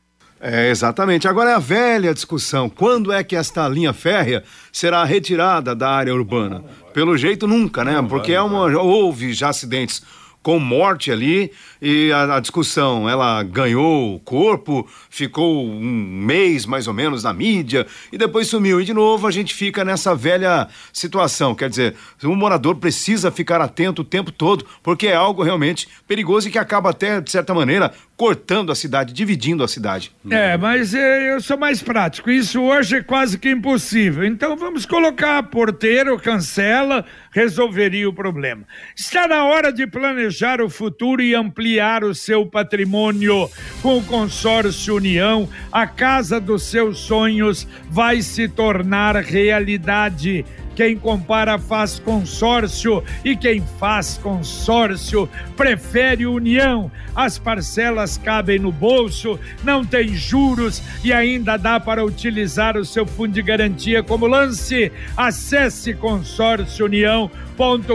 É, 0.45 0.71
exatamente. 0.71 1.29
Agora 1.29 1.51
é 1.51 1.55
a 1.55 1.61
velha 1.61 2.13
discussão: 2.13 2.69
quando 2.69 3.13
é 3.13 3.23
que 3.23 3.37
esta 3.37 3.69
linha 3.69 3.93
férrea 3.93 4.43
será 4.73 5.05
retirada 5.05 5.73
da 5.73 5.89
área 5.89 6.13
urbana? 6.13 6.65
Pelo 6.93 7.17
jeito, 7.17 7.47
nunca, 7.47 7.85
né? 7.85 8.05
Porque 8.09 8.33
é 8.33 8.43
uma, 8.43 8.67
houve 8.81 9.33
já 9.33 9.51
acidentes 9.51 10.03
com 10.43 10.59
morte 10.59 11.11
ali 11.11 11.53
e 11.81 12.11
a, 12.13 12.37
a, 12.37 12.41
discussão, 12.41 13.09
ela 13.09 13.43
ganhou 13.43 14.19
corpo, 14.21 14.89
ficou 15.09 15.65
um 15.65 15.81
mês 15.81 16.67
mais 16.67 16.89
ou 16.89 16.95
menos 16.95 17.23
na 17.23 17.33
mídia 17.33 17.87
e 18.13 18.19
depois 18.19 18.49
sumiu. 18.49 18.81
E 18.81 18.85
de 18.85 18.93
novo 18.93 19.27
a 19.27 19.31
gente 19.31 19.55
fica 19.55 19.85
nessa 19.85 20.15
velha 20.15 20.69
situação, 20.93 21.55
quer 21.55 21.71
dizer, 21.71 21.95
o 22.25 22.35
morador 22.35 22.77
precisa 22.77 23.31
ficar 23.31 23.61
atento 23.61 24.03
o 24.03 24.05
tempo 24.05 24.33
todo, 24.33 24.67
porque 24.83 25.07
é 25.07 25.15
algo 25.15 25.43
realmente 25.43 25.89
perigoso 26.09 26.49
e 26.49 26.51
que 26.51 26.59
acaba 26.59 26.91
até, 26.91 27.21
de 27.21 27.31
certa 27.31 27.55
maneira, 27.55 27.93
cortando 28.17 28.71
a 28.71 28.75
cidade, 28.75 29.13
dividindo 29.13 29.65
a 29.65 29.69
cidade. 29.69 30.13
É, 30.31 30.57
mas 30.57 30.95
é, 30.95 31.35
eu 31.35 31.41
sou 31.41 31.57
mais 31.57 31.83
prático. 31.83 32.31
Isso 32.31 32.61
hoje 32.61 32.97
é 32.97 33.03
quase 33.03 33.39
que 33.39 33.51
impossível. 33.51 34.25
Então 34.25 34.57
vamos 34.57 34.87
colocar 34.87 35.43
porteiro, 35.45 36.19
cancela, 36.19 37.05
resolveria 37.33 38.09
o 38.09 38.13
problema. 38.13 38.63
Está 38.97 39.27
na 39.27 39.45
hora 39.45 39.73
de 39.73 39.87
planejar 39.87 40.32
o 40.61 40.69
futuro 40.69 41.23
e 41.23 41.35
ampliar 41.35 42.03
o 42.03 42.15
seu 42.15 42.47
patrimônio. 42.47 43.51
Com 43.83 43.99
o 43.99 44.05
consórcio 44.05 44.97
União, 44.97 45.49
a 45.71 45.87
casa 45.87 46.41
dos 46.41 46.63
seus 46.65 46.99
sonhos 46.99 47.67
vai 47.91 48.23
se 48.23 48.49
tornar 48.49 49.17
realidade 49.17 50.45
Quem 50.75 50.97
compara 50.97 51.59
faz 51.59 51.99
consórcio 51.99 53.03
e 53.25 53.37
quem 53.37 53.63
faz 53.79 54.19
consórcio 54.23 55.29
prefere 55.57 56.27
união. 56.27 56.91
As 57.15 57.39
parcelas 57.39 58.17
cabem 58.17 58.59
no 58.59 58.73
bolso, 58.73 59.39
não 59.63 59.85
tem 59.85 60.15
juros 60.15 60.83
e 61.05 61.13
ainda 61.13 61.57
dá 61.57 61.79
para 61.79 62.05
utilizar 62.05 62.77
o 62.77 62.85
seu 62.85 63.07
fundo 63.07 63.33
de 63.33 63.43
garantia 63.43 64.03
como 64.03 64.27
lance. 64.27 64.91
Acesse 65.17 65.95
Consórcio 65.95 66.87
União 66.87 67.31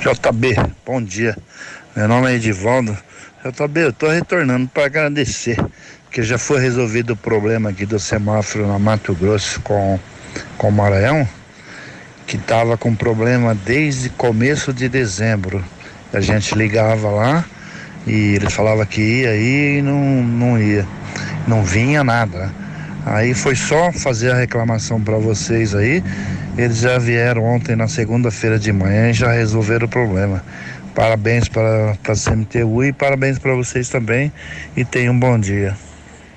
JB, 0.00 0.56
bom 0.86 1.02
dia. 1.02 1.36
Meu 1.94 2.08
nome 2.08 2.32
é 2.32 2.34
Edivaldo. 2.34 2.96
JB, 3.44 3.80
eu 3.82 3.90
estou 3.90 4.08
retornando 4.08 4.66
para 4.66 4.86
agradecer, 4.86 5.62
porque 6.04 6.22
já 6.22 6.38
foi 6.38 6.58
resolvido 6.58 7.12
o 7.12 7.16
problema 7.16 7.68
aqui 7.68 7.84
do 7.84 7.98
semáforo 7.98 8.66
na 8.66 8.78
Mato 8.78 9.14
Grosso 9.14 9.60
com, 9.60 10.00
com 10.56 10.70
o 10.70 10.72
Maranhão, 10.72 11.28
que 12.26 12.36
estava 12.36 12.78
com 12.78 12.94
problema 12.94 13.54
desde 13.54 14.08
começo 14.08 14.72
de 14.72 14.88
dezembro. 14.88 15.62
A 16.14 16.20
gente 16.22 16.54
ligava 16.54 17.10
lá 17.10 17.44
e 18.06 18.36
eles 18.36 18.54
falavam 18.54 18.86
que 18.86 19.02
ia 19.02 19.36
e 19.36 19.82
não, 19.82 20.02
não 20.22 20.58
ia. 20.58 20.86
Não 21.46 21.62
vinha 21.62 22.02
nada. 22.02 22.50
Aí 23.06 23.34
foi 23.34 23.56
só 23.56 23.92
fazer 23.92 24.30
a 24.32 24.36
reclamação 24.36 25.00
para 25.00 25.16
vocês 25.16 25.74
aí. 25.74 26.02
Eles 26.56 26.78
já 26.78 26.98
vieram 26.98 27.44
ontem 27.44 27.74
na 27.74 27.88
segunda-feira 27.88 28.58
de 28.58 28.72
manhã 28.72 29.10
e 29.10 29.12
já 29.12 29.32
resolveram 29.32 29.86
o 29.86 29.88
problema. 29.88 30.44
Parabéns 30.94 31.48
para 31.48 31.92
a 31.92 32.12
CMTU 32.14 32.84
e 32.84 32.92
parabéns 32.92 33.38
para 33.38 33.54
vocês 33.54 33.88
também. 33.88 34.32
E 34.76 34.84
tenham 34.84 35.14
um 35.14 35.18
bom 35.18 35.38
dia. 35.38 35.74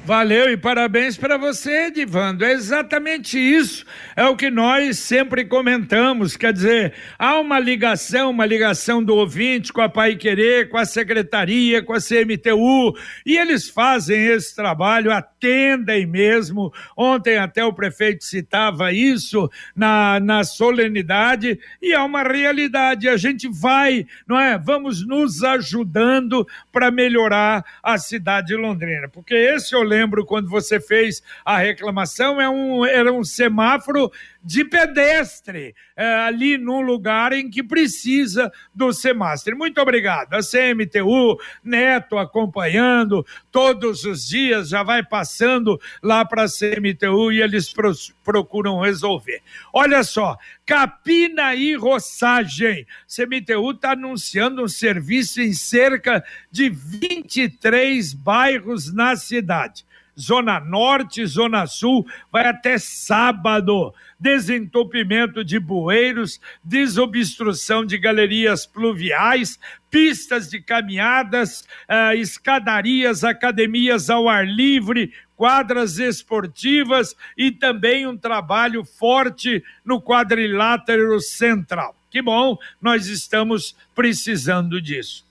Valeu 0.05 0.51
e 0.51 0.57
parabéns 0.57 1.15
para 1.15 1.37
você, 1.37 1.89
Divando. 1.89 2.43
É 2.43 2.51
exatamente 2.51 3.39
isso. 3.39 3.85
É 4.17 4.25
o 4.25 4.35
que 4.35 4.51
nós 4.51 4.99
sempre 4.99 5.45
comentamos. 5.45 6.35
Quer 6.35 6.51
dizer, 6.51 6.93
há 7.17 7.39
uma 7.39 7.57
ligação, 7.57 8.29
uma 8.29 8.45
ligação 8.45 9.01
do 9.01 9.15
ouvinte 9.15 9.71
com 9.71 9.79
a 9.79 9.87
Pai 9.87 10.17
Querer, 10.17 10.67
com 10.67 10.77
a 10.77 10.83
secretaria, 10.83 11.81
com 11.81 11.93
a 11.93 12.01
CMTU, 12.01 12.93
e 13.25 13.37
eles 13.37 13.69
fazem 13.69 14.25
esse 14.25 14.53
trabalho, 14.53 15.09
atendem 15.09 16.05
mesmo. 16.05 16.73
Ontem 16.97 17.37
até 17.37 17.63
o 17.63 17.71
prefeito 17.71 18.25
citava 18.25 18.91
isso 18.91 19.49
na, 19.73 20.19
na 20.19 20.43
solenidade, 20.43 21.57
e 21.81 21.93
é 21.93 21.99
uma 22.01 22.23
realidade. 22.23 23.07
A 23.07 23.15
gente 23.15 23.47
vai, 23.47 24.05
não 24.27 24.37
é? 24.37 24.57
Vamos 24.57 25.07
nos 25.07 25.45
ajudando 25.45 26.45
para 26.73 26.91
melhorar 26.91 27.63
a 27.81 27.97
cidade 27.97 28.47
de 28.47 28.57
Londrina, 28.57 29.07
porque 29.07 29.33
esse 29.33 29.73
eu 29.73 29.92
lembro 29.93 30.25
quando 30.25 30.49
você 30.49 30.79
fez 30.79 31.21
a 31.45 31.57
reclamação, 31.57 32.41
é 32.41 32.49
um, 32.49 32.83
era 32.85 33.13
um 33.13 33.23
semáforo 33.23 34.11
de 34.43 34.65
pedestre, 34.65 35.73
é, 35.95 36.05
ali 36.15 36.57
num 36.57 36.81
lugar 36.81 37.31
em 37.31 37.49
que 37.49 37.63
precisa 37.63 38.51
do 38.75 38.91
semáforo. 38.91 39.57
Muito 39.57 39.79
obrigado. 39.79 40.33
A 40.33 40.39
CMTU, 40.39 41.39
Neto 41.63 42.17
acompanhando 42.17 43.25
todos 43.51 44.03
os 44.03 44.27
dias, 44.27 44.69
já 44.69 44.83
vai 44.83 45.01
passando 45.01 45.79
lá 46.01 46.25
para 46.25 46.43
a 46.43 46.47
CMTU 46.47 47.31
e 47.31 47.41
eles 47.41 47.71
pro, 47.71 47.93
procuram 48.23 48.81
resolver. 48.81 49.41
Olha 49.71 50.03
só, 50.03 50.37
Capina 50.65 51.55
e 51.55 51.75
Roçagem. 51.75 52.85
CMTU 53.07 53.71
está 53.71 53.91
anunciando 53.91 54.63
um 54.63 54.67
serviço 54.67 55.41
em 55.41 55.53
cerca 55.53 56.23
de 56.51 56.69
23 56.69 58.13
bairros 58.13 58.93
na 58.93 59.15
cidade. 59.15 59.85
Zona 60.19 60.59
Norte, 60.59 61.25
Zona 61.25 61.65
Sul, 61.67 62.05
vai 62.31 62.47
até 62.47 62.77
sábado. 62.77 63.93
Desentupimento 64.19 65.43
de 65.43 65.59
bueiros, 65.59 66.39
desobstrução 66.63 67.85
de 67.85 67.97
galerias 67.97 68.65
pluviais, 68.65 69.59
pistas 69.89 70.49
de 70.49 70.61
caminhadas, 70.61 71.61
uh, 71.89 72.15
escadarias, 72.15 73.23
academias 73.23 74.09
ao 74.09 74.29
ar 74.29 74.47
livre, 74.47 75.11
quadras 75.35 75.99
esportivas 75.99 77.15
e 77.37 77.51
também 77.51 78.07
um 78.07 78.17
trabalho 78.17 78.85
forte 78.85 79.63
no 79.83 80.01
quadrilátero 80.01 81.19
central. 81.19 81.95
Que 82.09 82.21
bom, 82.21 82.57
nós 82.81 83.07
estamos 83.07 83.75
precisando 83.93 84.81
disso. 84.81 85.25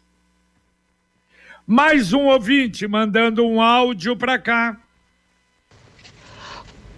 Mais 1.67 2.13
um 2.13 2.27
ouvinte 2.27 2.89
mandando 2.89 3.47
um 3.47 3.61
áudio 3.61 4.17
para 4.17 4.37
cá. 4.37 4.77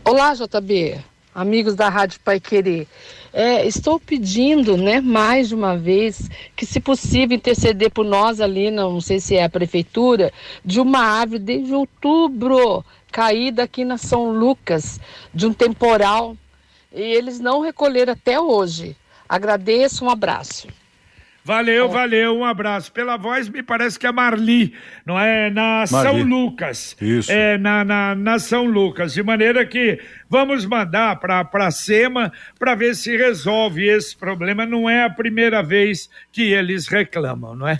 Olá, 0.03 0.33
JB, 0.35 0.99
amigos 1.35 1.75
da 1.75 1.91
Rádio 1.91 2.19
Pai 2.25 2.41
Querer. 2.41 2.87
É, 3.31 3.67
estou 3.67 4.01
pedindo, 4.01 4.77
né, 4.77 5.03
mais 5.03 5.49
de 5.49 5.55
uma 5.55 5.77
vez, 5.77 6.31
que 6.57 6.65
se 6.65 6.81
possível 6.81 7.37
interceder 7.37 7.91
por 7.91 8.07
nós 8.07 8.41
ali, 8.41 8.71
não 8.71 9.03
sei 9.03 9.21
se 9.21 9.37
é 9.37 9.45
a 9.45 9.51
prefeitura, 9.51 10.33
de 10.65 10.81
uma 10.81 11.01
árvore 11.01 11.41
desde 11.41 11.75
outubro 11.75 12.83
caída 13.13 13.65
aqui 13.65 13.85
na 13.85 13.99
São 13.99 14.31
Lucas, 14.31 14.99
de 15.33 15.47
um 15.47 15.53
temporal, 15.53 16.37
e 16.93 17.03
eles 17.03 17.39
não 17.39 17.61
recolheram 17.61 18.15
até 18.15 18.41
hoje. 18.41 18.97
Agradeço, 19.29 20.07
um 20.07 20.11
abraço. 20.11 20.69
Valeu, 21.47 21.91
valeu, 21.91 22.39
um 22.39 22.45
abraço. 22.45 22.91
Pela 22.91 23.19
voz, 23.19 23.51
me 23.51 23.63
parece 23.63 23.99
que 23.99 24.07
é 24.07 24.13
Marli, 24.13 24.73
não 25.05 25.19
é? 25.21 25.51
Na 25.51 25.85
Marli. 25.91 26.21
São 26.21 26.23
Lucas. 26.23 26.97
Isso. 26.99 27.31
É, 27.31 27.59
na, 27.59 27.85
na, 27.85 28.15
na 28.15 28.39
São 28.39 28.65
Lucas. 28.65 29.13
De 29.13 29.23
maneira 29.23 29.67
que 29.67 30.01
vamos 30.29 30.65
mandar 30.65 31.17
para 31.17 31.47
a 31.53 31.71
SEMA 31.71 32.33
para 32.59 32.75
ver 32.75 32.97
se 32.97 33.15
resolve 33.15 33.87
esse 33.87 34.17
problema. 34.17 34.65
Não 34.65 34.89
é 34.89 35.05
a 35.05 35.11
primeira 35.11 35.63
vez 35.63 36.09
que 36.33 36.51
eles 36.51 36.89
reclamam, 36.89 37.55
não 37.55 37.69
é? 37.69 37.79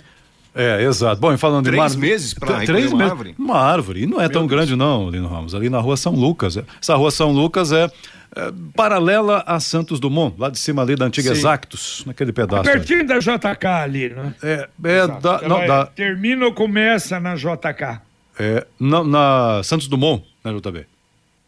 É, 0.53 0.83
exato. 0.83 1.19
Bom, 1.19 1.33
e 1.33 1.37
falando 1.37 1.65
três 1.65 1.91
de 1.91 1.97
mar... 1.97 2.01
meses 2.01 2.33
para 2.33 2.59
três 2.61 2.91
uma 2.91 2.97
meses. 2.99 3.11
árvore. 3.11 3.35
Uma 3.37 3.59
árvore. 3.59 4.03
E 4.03 4.05
não 4.05 4.19
é 4.19 4.25
Meu 4.25 4.29
tão 4.29 4.47
Deus. 4.47 4.51
grande, 4.51 4.75
não, 4.75 5.09
Lino 5.09 5.27
Ramos. 5.27 5.55
Ali 5.55 5.69
na 5.69 5.79
rua 5.79 5.97
São 5.97 6.13
Lucas. 6.13 6.55
Essa 6.79 6.95
rua 6.95 7.11
São 7.11 7.31
Lucas 7.31 7.71
é, 7.71 7.89
é 8.35 8.51
paralela 8.75 9.43
a 9.47 9.59
Santos 9.59 9.99
Dumont, 9.99 10.35
lá 10.37 10.49
de 10.49 10.59
cima 10.59 10.81
ali 10.81 10.95
da 10.95 11.05
antiga 11.05 11.29
Sim. 11.29 11.37
Exactus, 11.37 12.03
naquele 12.05 12.33
pedaço. 12.33 12.63
Pertinho 12.63 13.07
da 13.07 13.19
JK 13.19 13.65
ali, 13.65 14.09
né? 14.09 14.33
É, 14.43 14.67
é 14.83 15.07
da, 15.07 15.41
não, 15.47 15.61
é- 15.61 15.67
da, 15.67 15.85
Termina 15.85 16.45
ou 16.45 16.53
começa 16.53 17.19
na 17.19 17.35
JK? 17.35 18.01
é, 18.37 18.67
na, 18.79 19.03
na 19.03 19.61
Santos 19.63 19.87
Dumont, 19.87 20.23
né, 20.43 20.51
JB? 20.53 20.85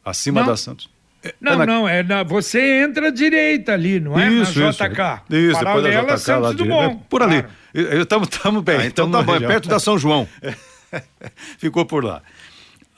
Acima 0.06 0.40
Não. 0.42 0.48
da 0.48 0.56
Santos. 0.58 0.90
É, 1.24 1.34
Não, 1.42 1.54
é 1.54 1.56
na- 1.58 1.66
não, 1.66 1.90
é 1.90 2.04
na, 2.04 2.24
você 2.24 2.82
entra 2.84 3.08
à 3.08 3.12
direita 3.12 3.74
ali, 3.74 4.00
não 4.00 4.18
é? 4.18 4.30
Isso, 4.30 4.58
na 4.60 4.70
isso. 4.70 4.84
JK. 4.84 5.24
Isso, 5.30 5.30
depois 5.30 5.54
da 5.58 5.64
Paralela 5.66 6.00
a 6.14 6.16
JK 6.16 6.20
Santos. 6.20 6.56
Dumont. 6.56 6.96
É, 6.96 7.00
por 7.10 7.22
ali. 7.24 7.44
Claro. 7.44 8.02
Estamos 8.02 8.64
bem. 8.64 8.78
Ah, 8.78 8.86
então 8.86 9.12
tamo 9.12 9.26
tá 9.26 9.34
na 9.34 9.40
bom, 9.40 9.46
é 9.46 9.48
perto 9.48 9.68
da 9.68 9.80
São 9.80 9.98
João. 10.00 10.28
Ficou 11.60 11.86
por 11.86 12.04
lá. 12.04 12.22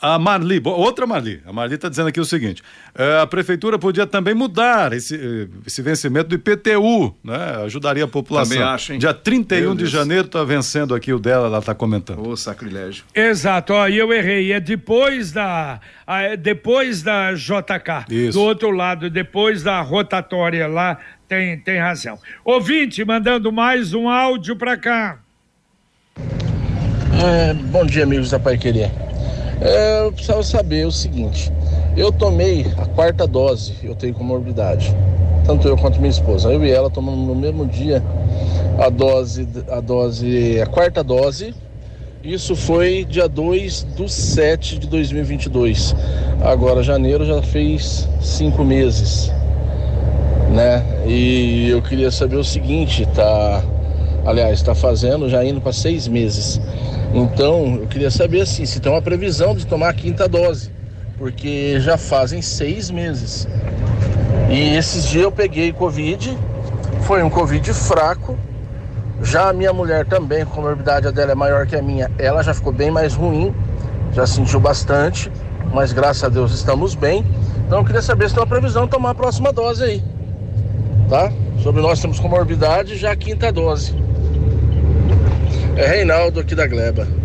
A 0.02 0.18
Marli, 0.18 0.62
outra 0.64 1.06
Marli. 1.06 1.42
A 1.46 1.52
Marli 1.52 1.76
está 1.76 1.90
dizendo 1.90 2.08
aqui 2.08 2.22
o 2.22 2.26
seguinte: 2.26 2.64
é, 2.96 3.20
a 3.20 3.28
prefeitura 3.28 3.78
podia 3.78 4.08
também 4.08 4.34
mudar 4.34 4.94
esse, 4.94 5.16
eh, 5.16 5.48
esse 5.68 5.82
vencimento 5.82 6.30
do 6.30 6.36
IPTU, 6.36 7.14
né? 7.22 7.64
Ajudaria 7.66 8.06
a 8.06 8.08
população. 8.08 8.56
Também 8.56 8.74
acho, 8.74 8.94
hein? 8.94 9.00
Dia 9.00 9.14
31 9.14 9.60
Meu 9.60 9.72
de 9.72 9.80
Deus. 9.80 9.90
janeiro 9.90 10.26
está 10.26 10.42
vencendo 10.46 10.96
aqui 10.96 11.12
o 11.12 11.20
dela, 11.20 11.48
ela 11.48 11.60
está 11.60 11.76
comentando. 11.76 12.26
Ô, 12.26 12.38
sacrilégio. 12.38 13.04
Exato, 13.14 13.74
ó, 13.74 13.90
e 13.90 13.98
eu 13.98 14.14
errei. 14.14 14.54
É 14.54 14.60
depois 14.62 15.34
da. 15.34 15.82
é 16.08 16.38
depois 16.38 17.04
da 17.04 17.34
JK. 17.34 18.06
Isso. 18.10 18.38
Do 18.38 18.44
outro 18.44 18.72
lado, 18.72 19.10
depois 19.10 19.64
da 19.64 19.82
rotatória 19.82 20.66
lá, 20.66 20.98
tem, 21.28 21.60
tem 21.60 21.78
razão. 21.78 22.18
Ouvinte, 22.46 23.04
mandando 23.04 23.52
mais 23.52 23.94
um 23.94 24.08
áudio 24.08 24.56
pra 24.56 24.78
cá. 24.78 25.20
É, 27.22 27.54
bom 27.54 27.86
dia, 27.86 28.04
amigos 28.04 28.30
da 28.30 28.40
Pai 28.40 28.58
Querer. 28.58 29.09
É, 29.62 30.06
eu 30.06 30.12
precisava 30.12 30.44
saber 30.44 30.86
o 30.88 30.92
seguinte: 30.92 31.52
eu 31.98 32.12
tomei 32.12 32.66
a 32.78 32.86
quarta 32.86 33.28
dose, 33.28 33.74
eu 33.84 33.96
tenho 33.96 34.14
comorbidade. 34.14 34.96
Tanto 35.46 35.68
eu 35.68 35.78
quanto 35.78 36.00
minha 36.00 36.10
esposa. 36.10 36.50
Eu 36.52 36.64
e 36.64 36.72
ela 36.72 36.90
tomamos 36.90 37.28
no 37.28 37.36
mesmo 37.36 37.66
dia 37.66 38.04
a 38.78 38.90
dose, 38.90 39.48
a 39.70 39.80
dose, 39.82 40.62
a 40.62 40.66
quarta 40.66 41.04
dose. 41.04 41.54
Isso 42.24 42.56
foi 42.56 43.06
dia 43.06 43.30
2 43.30 43.84
do 43.96 44.08
7 44.08 44.78
de 44.78 44.88
2022. 44.88 45.96
Agora, 46.42 46.84
janeiro 46.84 47.26
já 47.26 47.42
fez 47.42 48.08
cinco 48.22 48.64
meses, 48.64 49.32
né? 50.54 50.84
E 51.08 51.70
eu 51.70 51.82
queria 51.82 52.12
saber 52.12 52.36
o 52.36 52.44
seguinte, 52.44 53.08
tá? 53.16 53.64
Aliás, 54.26 54.60
está 54.60 54.76
fazendo 54.76 55.30
já 55.30 55.44
indo 55.46 55.62
para 55.62 55.72
seis 55.72 56.08
meses. 56.08 56.60
Então, 57.14 57.80
eu 57.82 57.88
queria 57.88 58.12
saber 58.12 58.42
assim, 58.42 58.66
se 58.66 58.80
tem 58.80 58.92
uma 58.92 59.02
previsão 59.02 59.56
de 59.56 59.66
tomar 59.66 59.90
a 59.90 59.94
quinta 59.94 60.28
dose, 60.28 60.72
porque 61.18 61.80
já 61.80 61.98
fazem 61.98 62.42
seis 62.42 62.92
meses. 62.92 63.48
E 64.50 64.76
esses 64.76 65.08
dias 65.08 65.24
eu 65.24 65.32
peguei 65.32 65.72
Covid, 65.74 66.38
foi 67.02 67.24
um 67.24 67.30
Covid 67.30 67.74
fraco. 67.74 68.38
Já 69.22 69.50
a 69.50 69.54
minha 69.54 69.74
mulher 69.74 70.06
também, 70.06 70.44
a 70.44 70.46
comorbidade 70.46 71.12
dela 71.12 71.32
é 71.32 71.36
maior 71.36 71.68
que 71.68 71.76
a 71.76 71.82
minha, 71.82 72.10
ela 72.18 72.42
já 72.42 72.54
ficou 72.54 72.72
bem 72.72 72.90
mais 72.90 73.16
ruim, 73.16 73.54
já 74.14 74.26
sentiu 74.26 74.60
bastante, 74.60 75.32
mas 75.74 75.92
graças 75.92 76.24
a 76.24 76.30
Deus 76.30 76.54
estamos 76.54 76.96
bem. 76.96 77.26
Então 77.66 77.80
eu 77.80 77.86
queria 77.86 78.02
saber 78.02 78.30
se 78.30 78.36
tem 78.36 78.42
uma 78.42 78.48
previsão 78.48 78.86
de 78.86 78.92
tomar 78.92 79.12
a 79.12 79.16
próxima 79.16 79.52
dose 79.52 79.84
aí, 79.84 80.04
tá? 81.10 81.32
Sobre 81.62 81.82
nós 81.82 82.00
temos 82.00 82.20
comorbidade, 82.20 82.96
já 82.96 83.12
a 83.12 83.16
quinta 83.16 83.52
dose. 83.52 83.94
É 85.78 85.88
Reinaldo 85.88 86.40
aqui 86.40 86.56
da 86.56 86.68
Gleba. 86.68 87.19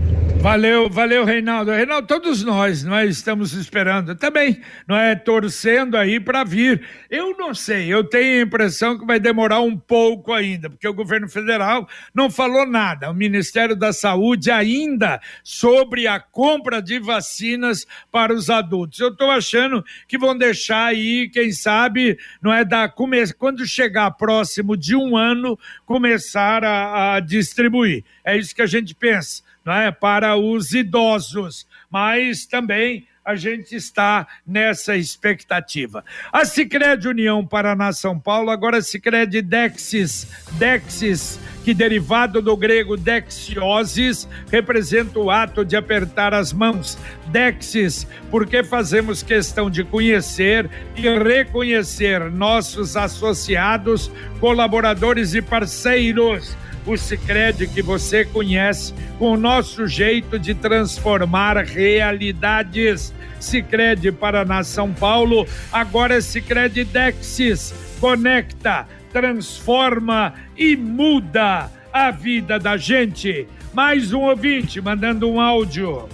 Valeu, 0.44 0.90
valeu, 0.90 1.24
Reinaldo. 1.24 1.70
Reinaldo, 1.70 2.06
todos 2.06 2.44
nós, 2.44 2.84
nós 2.84 3.16
estamos 3.16 3.54
esperando 3.54 4.14
também, 4.14 4.60
não 4.86 4.94
é? 4.94 5.14
Torcendo 5.14 5.96
aí 5.96 6.20
para 6.20 6.44
vir. 6.44 6.86
Eu 7.08 7.34
não 7.34 7.54
sei, 7.54 7.90
eu 7.90 8.04
tenho 8.04 8.40
a 8.40 8.42
impressão 8.42 8.98
que 8.98 9.06
vai 9.06 9.18
demorar 9.18 9.60
um 9.60 9.74
pouco 9.74 10.34
ainda, 10.34 10.68
porque 10.68 10.86
o 10.86 10.92
governo 10.92 11.30
federal 11.30 11.88
não 12.14 12.28
falou 12.28 12.66
nada. 12.66 13.10
O 13.10 13.14
Ministério 13.14 13.74
da 13.74 13.90
Saúde 13.90 14.50
ainda 14.50 15.18
sobre 15.42 16.06
a 16.06 16.20
compra 16.20 16.82
de 16.82 16.98
vacinas 16.98 17.86
para 18.12 18.34
os 18.34 18.50
adultos. 18.50 19.00
Eu 19.00 19.08
estou 19.08 19.30
achando 19.30 19.82
que 20.06 20.18
vão 20.18 20.36
deixar 20.36 20.88
aí, 20.88 21.26
quem 21.30 21.52
sabe, 21.52 22.18
não 22.42 22.52
é 22.52 22.66
da 22.66 22.86
quando 22.86 23.66
chegar 23.66 24.10
próximo 24.10 24.76
de 24.76 24.94
um 24.94 25.16
ano 25.16 25.58
começar 25.86 26.62
a, 26.62 27.14
a 27.14 27.20
distribuir. 27.20 28.04
É 28.22 28.36
isso 28.36 28.54
que 28.54 28.60
a 28.60 28.66
gente 28.66 28.94
pensa 28.94 29.42
não 29.64 29.72
é, 29.72 29.90
para 29.90 30.36
os 30.36 30.72
idosos, 30.72 31.66
mas 31.90 32.44
também 32.44 33.06
a 33.24 33.34
gente 33.36 33.74
está 33.74 34.26
nessa 34.46 34.94
expectativa. 34.94 36.04
A 36.30 36.44
Sicredi 36.44 37.08
União 37.08 37.44
Paraná 37.44 37.90
São 37.90 38.20
Paulo, 38.20 38.50
agora 38.50 38.82
Sicredi 38.82 39.40
Dexis, 39.40 40.28
Dexis, 40.52 41.40
que 41.64 41.72
derivado 41.72 42.42
do 42.42 42.54
grego 42.54 42.98
dexiosis, 42.98 44.28
representa 44.50 45.18
o 45.18 45.30
ato 45.30 45.64
de 45.64 45.74
apertar 45.74 46.34
as 46.34 46.52
mãos. 46.52 46.98
Dexis, 47.28 48.06
porque 48.30 48.62
fazemos 48.62 49.22
questão 49.22 49.70
de 49.70 49.82
conhecer 49.82 50.68
e 50.94 51.08
reconhecer 51.18 52.30
nossos 52.30 52.94
associados, 52.94 54.10
colaboradores 54.38 55.32
e 55.32 55.40
parceiros 55.40 56.54
o 56.86 56.96
Sicredi 56.96 57.66
que 57.66 57.82
você 57.82 58.24
conhece, 58.24 58.94
com 59.18 59.32
o 59.32 59.36
nosso 59.36 59.86
jeito 59.86 60.38
de 60.38 60.54
transformar 60.54 61.56
realidades. 61.56 63.14
Sicredi 63.40 64.10
Paraná 64.12 64.62
São 64.62 64.92
Paulo, 64.92 65.46
agora 65.72 66.16
é 66.16 66.20
Sicredi 66.20 66.84
Dexis. 66.84 67.74
Conecta, 68.00 68.86
transforma 69.12 70.34
e 70.56 70.76
muda 70.76 71.70
a 71.92 72.10
vida 72.10 72.58
da 72.58 72.76
gente. 72.76 73.46
Mais 73.72 74.12
um 74.12 74.20
ouvinte 74.22 74.80
mandando 74.80 75.30
um 75.30 75.40
áudio. 75.40 76.08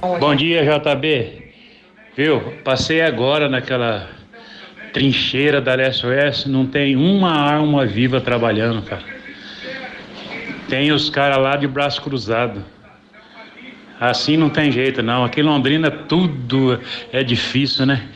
Bom 0.00 0.34
dia, 0.34 0.62
JB. 0.64 1.48
Viu? 2.16 2.40
Passei 2.64 3.00
agora 3.00 3.48
naquela 3.48 4.08
trincheira 4.92 5.60
da 5.60 5.74
SOS, 5.92 6.46
não 6.46 6.66
tem 6.66 6.96
uma 6.96 7.52
alma 7.52 7.86
viva 7.86 8.20
trabalhando, 8.20 8.82
cara. 8.82 9.17
Tem 10.68 10.92
os 10.92 11.08
caras 11.08 11.38
lá 11.38 11.56
de 11.56 11.66
braço 11.66 12.02
cruzado. 12.02 12.62
Assim 13.98 14.36
não 14.36 14.50
tem 14.50 14.70
jeito, 14.70 15.02
não. 15.02 15.24
Aqui 15.24 15.40
em 15.40 15.44
Londrina 15.44 15.90
tudo 15.90 16.78
é 17.12 17.24
difícil, 17.24 17.86
né? 17.86 18.06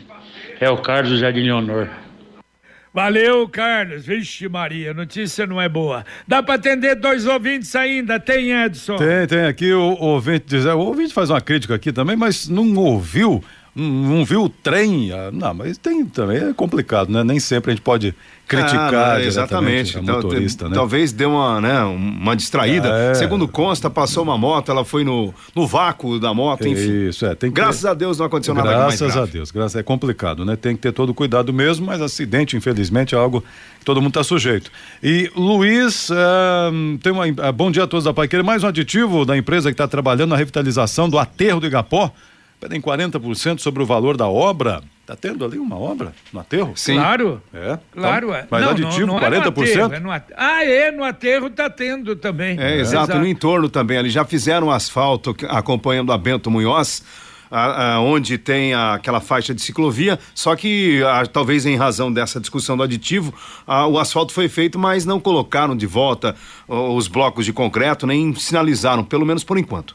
É 0.61 0.71
o 0.71 0.77
Carlos 0.77 1.19
Jardim 1.19 1.41
Leonor. 1.41 1.89
Valeu, 2.95 3.49
Carlos. 3.49 4.05
Vixe, 4.05 4.49
Maria, 4.49 4.93
notícia 4.93 5.47
não 5.47 5.61
é 5.61 5.67
boa. 5.67 6.05
Dá 6.29 6.43
para 6.43 6.57
atender 6.57 6.95
dois 6.95 7.27
ouvintes 7.27 7.75
ainda? 7.75 8.21
Tem, 8.21 8.53
Edson? 8.53 8.97
Tem, 8.97 9.27
tem 9.27 9.47
aqui 9.47 9.73
o, 9.73 9.81
o 9.81 10.05
ouvinte 10.09 10.45
diz, 10.47 10.67
o 10.67 10.79
ouvinte 10.79 11.15
faz 11.15 11.31
uma 11.31 11.41
crítica 11.41 11.75
aqui 11.75 11.91
também, 11.91 12.17
mas 12.17 12.49
não 12.49 12.75
ouviu, 12.77 13.43
não, 13.75 14.25
viu 14.25 14.45
o 14.45 14.49
trem. 14.49 15.11
Ah, 15.13 15.31
Não, 15.33 15.55
mas 15.55 15.79
tem 15.79 16.05
também, 16.05 16.37
é 16.37 16.53
complicado, 16.53 17.11
né? 17.11 17.25
Nem 17.25 17.41
sempre 17.41 17.71
a 17.71 17.75
gente 17.75 17.83
pode 17.83 18.15
criticar 18.47 18.93
Ah, 18.93 19.19
diretamente 19.19 19.27
exatamente. 19.27 19.97
a 19.97 20.01
Então, 20.01 20.15
motorista, 20.17 20.69
né? 20.69 20.75
Talvez 20.75 21.11
deu 21.11 21.31
uma, 21.31 21.59
né, 21.59 21.83
uma 21.83 22.37
distraída. 22.37 22.89
É. 22.89 23.15
Segundo 23.15 23.49
consta, 23.49 23.89
passou 23.89 24.23
uma 24.25 24.37
moto, 24.37 24.71
ela 24.71 24.85
foi 24.85 25.05
no, 25.05 25.33
no 25.55 25.67
vácuo 25.67 26.21
da 26.21 26.35
moto, 26.35 26.69
enfim. 26.69 27.09
Isso, 27.09 27.25
é. 27.25 27.35
Tem 27.35 27.51
que 27.51 27.57
Graças 27.57 27.87
a 27.87 27.95
Deus 27.95 28.19
não 28.19 28.27
aconteceu 28.27 28.55
nada 28.55 28.69
mais 28.77 29.01
Graças 29.01 29.17
a 29.17 29.25
Deus, 29.25 29.51
graças 29.51 29.77
é 29.77 29.83
complicado, 29.83 30.45
né? 30.45 30.55
Tem 30.55 30.77
que 30.77 30.83
ter 30.83 30.93
todo 30.93 31.11
o 31.11 31.15
cuidado 31.15 31.51
mesmo, 31.51 31.87
mas 31.87 32.03
acidente, 32.03 32.57
infelizmente, 32.57 33.15
é 33.15 33.19
algo 33.19 33.43
que 33.79 33.87
todo 33.87 34.03
mundo 34.03 34.11
está 34.11 34.23
sujeito. 34.23 34.71
E 35.03 35.31
Luiz, 35.35 36.11
ahn, 36.11 36.99
tem 36.99 37.11
uma, 37.11 37.25
ah, 37.39 37.53
bom 37.53 37.71
dia 37.71 37.85
a 37.85 37.87
todos 37.87 38.05
da 38.05 38.13
Paiqueira, 38.13 38.45
mais 38.45 38.63
um 38.63 38.67
aditivo 38.67 39.25
da 39.25 39.35
empresa 39.35 39.71
que 39.71 39.75
está 39.75 39.89
trabalhando 39.89 40.31
na 40.31 40.37
revitalização 40.37 41.09
do 41.09 41.19
aterro 41.19 41.59
do 41.59 41.67
Igapó, 41.67 42.13
pedem 42.63 42.81
40% 42.81 43.59
sobre 43.59 43.83
o 43.83 43.87
valor 43.87 44.17
da 44.17 44.29
obra. 44.29 44.81
Tá 45.05 45.17
tendo 45.17 45.45
ali 45.45 45.59
uma 45.59 45.77
obra 45.77 46.13
no 46.33 46.39
aterro? 46.39 46.73
Sim. 46.77 46.95
Claro. 46.95 47.43
É. 47.53 47.77
Claro, 47.93 48.27
Então, 48.29 48.37
é. 48.39 48.47
Mas 48.49 48.63
Não, 48.63 48.71
aditivo, 48.71 49.07
não, 49.09 49.15
não 49.19 49.27
é 49.27 49.31
no 49.31 49.37
40%? 49.53 49.63
aterro, 49.63 49.95
é 49.95 50.01
no 50.01 50.11
Ah, 50.13 50.65
é, 50.65 50.91
no 50.93 51.03
aterro 51.05 51.51
tá 51.51 51.69
tendo 51.69 52.15
também. 52.15 52.57
É, 52.61 52.79
exato, 52.79 53.19
no 53.19 53.27
entorno 53.27 53.69
também. 53.69 53.99
Ali 53.99 54.11
já 54.11 54.25
fizeram 54.25 54.71
asfalto 54.71 55.35
acompanhando 55.49 56.13
a 56.13 56.19
Bento 56.19 56.51
Munhoz. 56.51 57.03
a- 57.55 57.97
a- 57.97 58.01
onde 58.01 58.39
tem 58.39 58.73
a- 58.73 58.95
aquela 58.95 59.21
faixa 59.21 59.55
de 59.55 59.61
ciclovia, 59.61 60.19
só 60.35 60.57
que 60.57 61.03
a- 61.05 61.27
talvez 61.27 61.67
em 61.67 61.77
razão 61.77 62.11
dessa 62.11 62.41
discussão 62.41 62.79
do 62.79 62.83
aditivo, 62.83 63.35
a- 63.67 63.87
o 63.87 63.99
asfalto 63.99 64.33
foi 64.33 64.49
feito, 64.49 64.79
mas 64.79 65.05
não 65.05 65.21
colocaram 65.21 65.77
de 65.77 65.85
volta 65.87 66.35
os 66.67 67.09
blocos 67.09 67.45
de 67.45 67.53
concreto, 67.53 68.07
nem 68.07 68.35
sinalizaram, 68.35 69.05
pelo 69.05 69.27
menos 69.27 69.45
por 69.45 69.59
enquanto. 69.59 69.95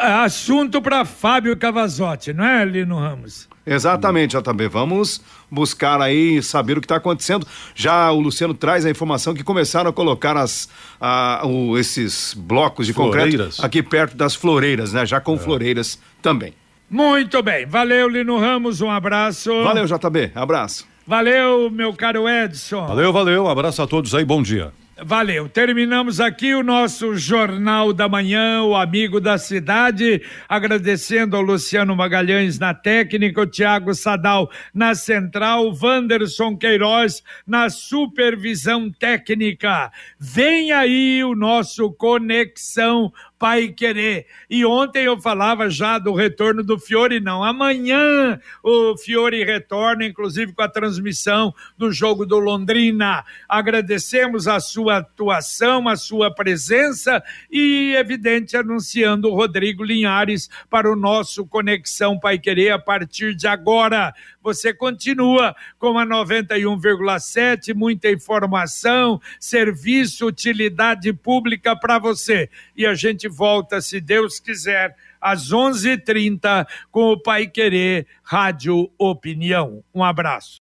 Assunto 0.00 0.80
para 0.82 1.04
Fábio 1.04 1.56
Cavazotti, 1.56 2.32
não 2.32 2.44
é, 2.44 2.64
Lino 2.64 2.98
Ramos? 2.98 3.48
Exatamente, 3.66 4.36
JB. 4.36 4.68
Vamos 4.68 5.22
buscar 5.50 6.00
aí 6.00 6.42
saber 6.42 6.76
o 6.76 6.80
que 6.80 6.84
está 6.84 6.96
acontecendo. 6.96 7.46
Já 7.74 8.10
o 8.10 8.20
Luciano 8.20 8.52
traz 8.52 8.84
a 8.84 8.90
informação 8.90 9.32
que 9.32 9.42
começaram 9.42 9.88
a 9.88 9.92
colocar 9.92 10.36
as, 10.36 10.68
a- 11.00 11.42
o- 11.44 11.78
esses 11.78 12.34
blocos 12.34 12.86
de 12.86 12.92
Floreiras. 12.92 13.56
concreto 13.56 13.64
aqui 13.66 13.82
perto 13.82 14.16
das 14.16 14.34
floreiras, 14.34 14.92
né? 14.92 15.06
Já 15.06 15.18
com 15.20 15.38
floreiras 15.38 15.98
também. 16.20 16.52
Muito 16.90 17.42
bem. 17.42 17.64
Valeu, 17.64 18.08
Lino 18.08 18.38
Ramos. 18.38 18.82
Um 18.82 18.90
abraço. 18.90 19.50
Valeu, 19.64 19.86
JB. 19.86 20.32
Abraço. 20.34 20.86
Valeu, 21.06 21.70
meu 21.70 21.92
caro 21.94 22.28
Edson. 22.28 22.86
Valeu, 22.86 23.12
valeu, 23.12 23.44
um 23.44 23.48
abraço 23.48 23.80
a 23.82 23.86
todos 23.86 24.14
aí, 24.14 24.24
bom 24.24 24.42
dia. 24.42 24.72
Valeu. 25.06 25.50
Terminamos 25.50 26.18
aqui 26.18 26.54
o 26.54 26.62
nosso 26.62 27.14
Jornal 27.14 27.92
da 27.92 28.08
Manhã, 28.08 28.62
o 28.62 28.74
Amigo 28.74 29.20
da 29.20 29.36
Cidade, 29.36 30.22
agradecendo 30.48 31.36
ao 31.36 31.42
Luciano 31.42 31.94
Magalhães 31.94 32.58
na 32.58 32.72
técnica, 32.72 33.42
o 33.42 33.46
Tiago 33.46 33.92
Sadal 33.94 34.50
na 34.72 34.94
central, 34.94 35.74
Wanderson 35.74 36.56
Queiroz 36.56 37.22
na 37.46 37.68
supervisão 37.68 38.90
técnica. 38.90 39.92
Vem 40.18 40.72
aí 40.72 41.22
o 41.22 41.34
nosso 41.34 41.92
Conexão 41.92 43.12
Pai 43.44 43.68
Querer. 43.68 44.24
E 44.48 44.64
ontem 44.64 45.04
eu 45.04 45.20
falava 45.20 45.68
já 45.68 45.98
do 45.98 46.14
retorno 46.14 46.64
do 46.64 46.78
Fiore, 46.78 47.20
não. 47.20 47.44
Amanhã 47.44 48.40
o 48.62 48.96
Fiore 48.96 49.44
retorna, 49.44 50.06
inclusive 50.06 50.54
com 50.54 50.62
a 50.62 50.68
transmissão 50.68 51.52
do 51.76 51.92
jogo 51.92 52.24
do 52.24 52.38
Londrina. 52.38 53.22
Agradecemos 53.46 54.48
a 54.48 54.58
sua 54.60 54.96
atuação, 54.96 55.86
a 55.86 55.94
sua 55.94 56.34
presença 56.34 57.22
e, 57.50 57.94
evidente, 57.94 58.56
anunciando 58.56 59.28
o 59.28 59.34
Rodrigo 59.34 59.84
Linhares 59.84 60.48
para 60.70 60.90
o 60.90 60.96
nosso 60.96 61.46
Conexão 61.46 62.18
Pai 62.18 62.38
Querer 62.38 62.70
a 62.70 62.78
partir 62.78 63.34
de 63.34 63.46
agora. 63.46 64.14
Você 64.44 64.72
continua 64.74 65.56
com 65.78 65.98
a 65.98 66.04
91,7, 66.04 67.74
muita 67.74 68.10
informação, 68.10 69.18
serviço, 69.40 70.26
utilidade 70.26 71.14
pública 71.14 71.74
para 71.74 71.98
você. 71.98 72.50
E 72.76 72.84
a 72.84 72.94
gente 72.94 73.26
volta, 73.26 73.80
se 73.80 74.02
Deus 74.02 74.38
quiser, 74.38 74.94
às 75.18 75.50
11:30 75.50 76.66
com 76.92 77.12
o 77.12 77.18
Pai 77.18 77.46
Querer 77.46 78.06
Rádio 78.22 78.90
Opinião. 78.98 79.82
Um 79.94 80.04
abraço. 80.04 80.58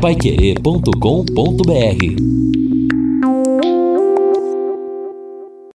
Paiquerê.com.br 0.00 2.57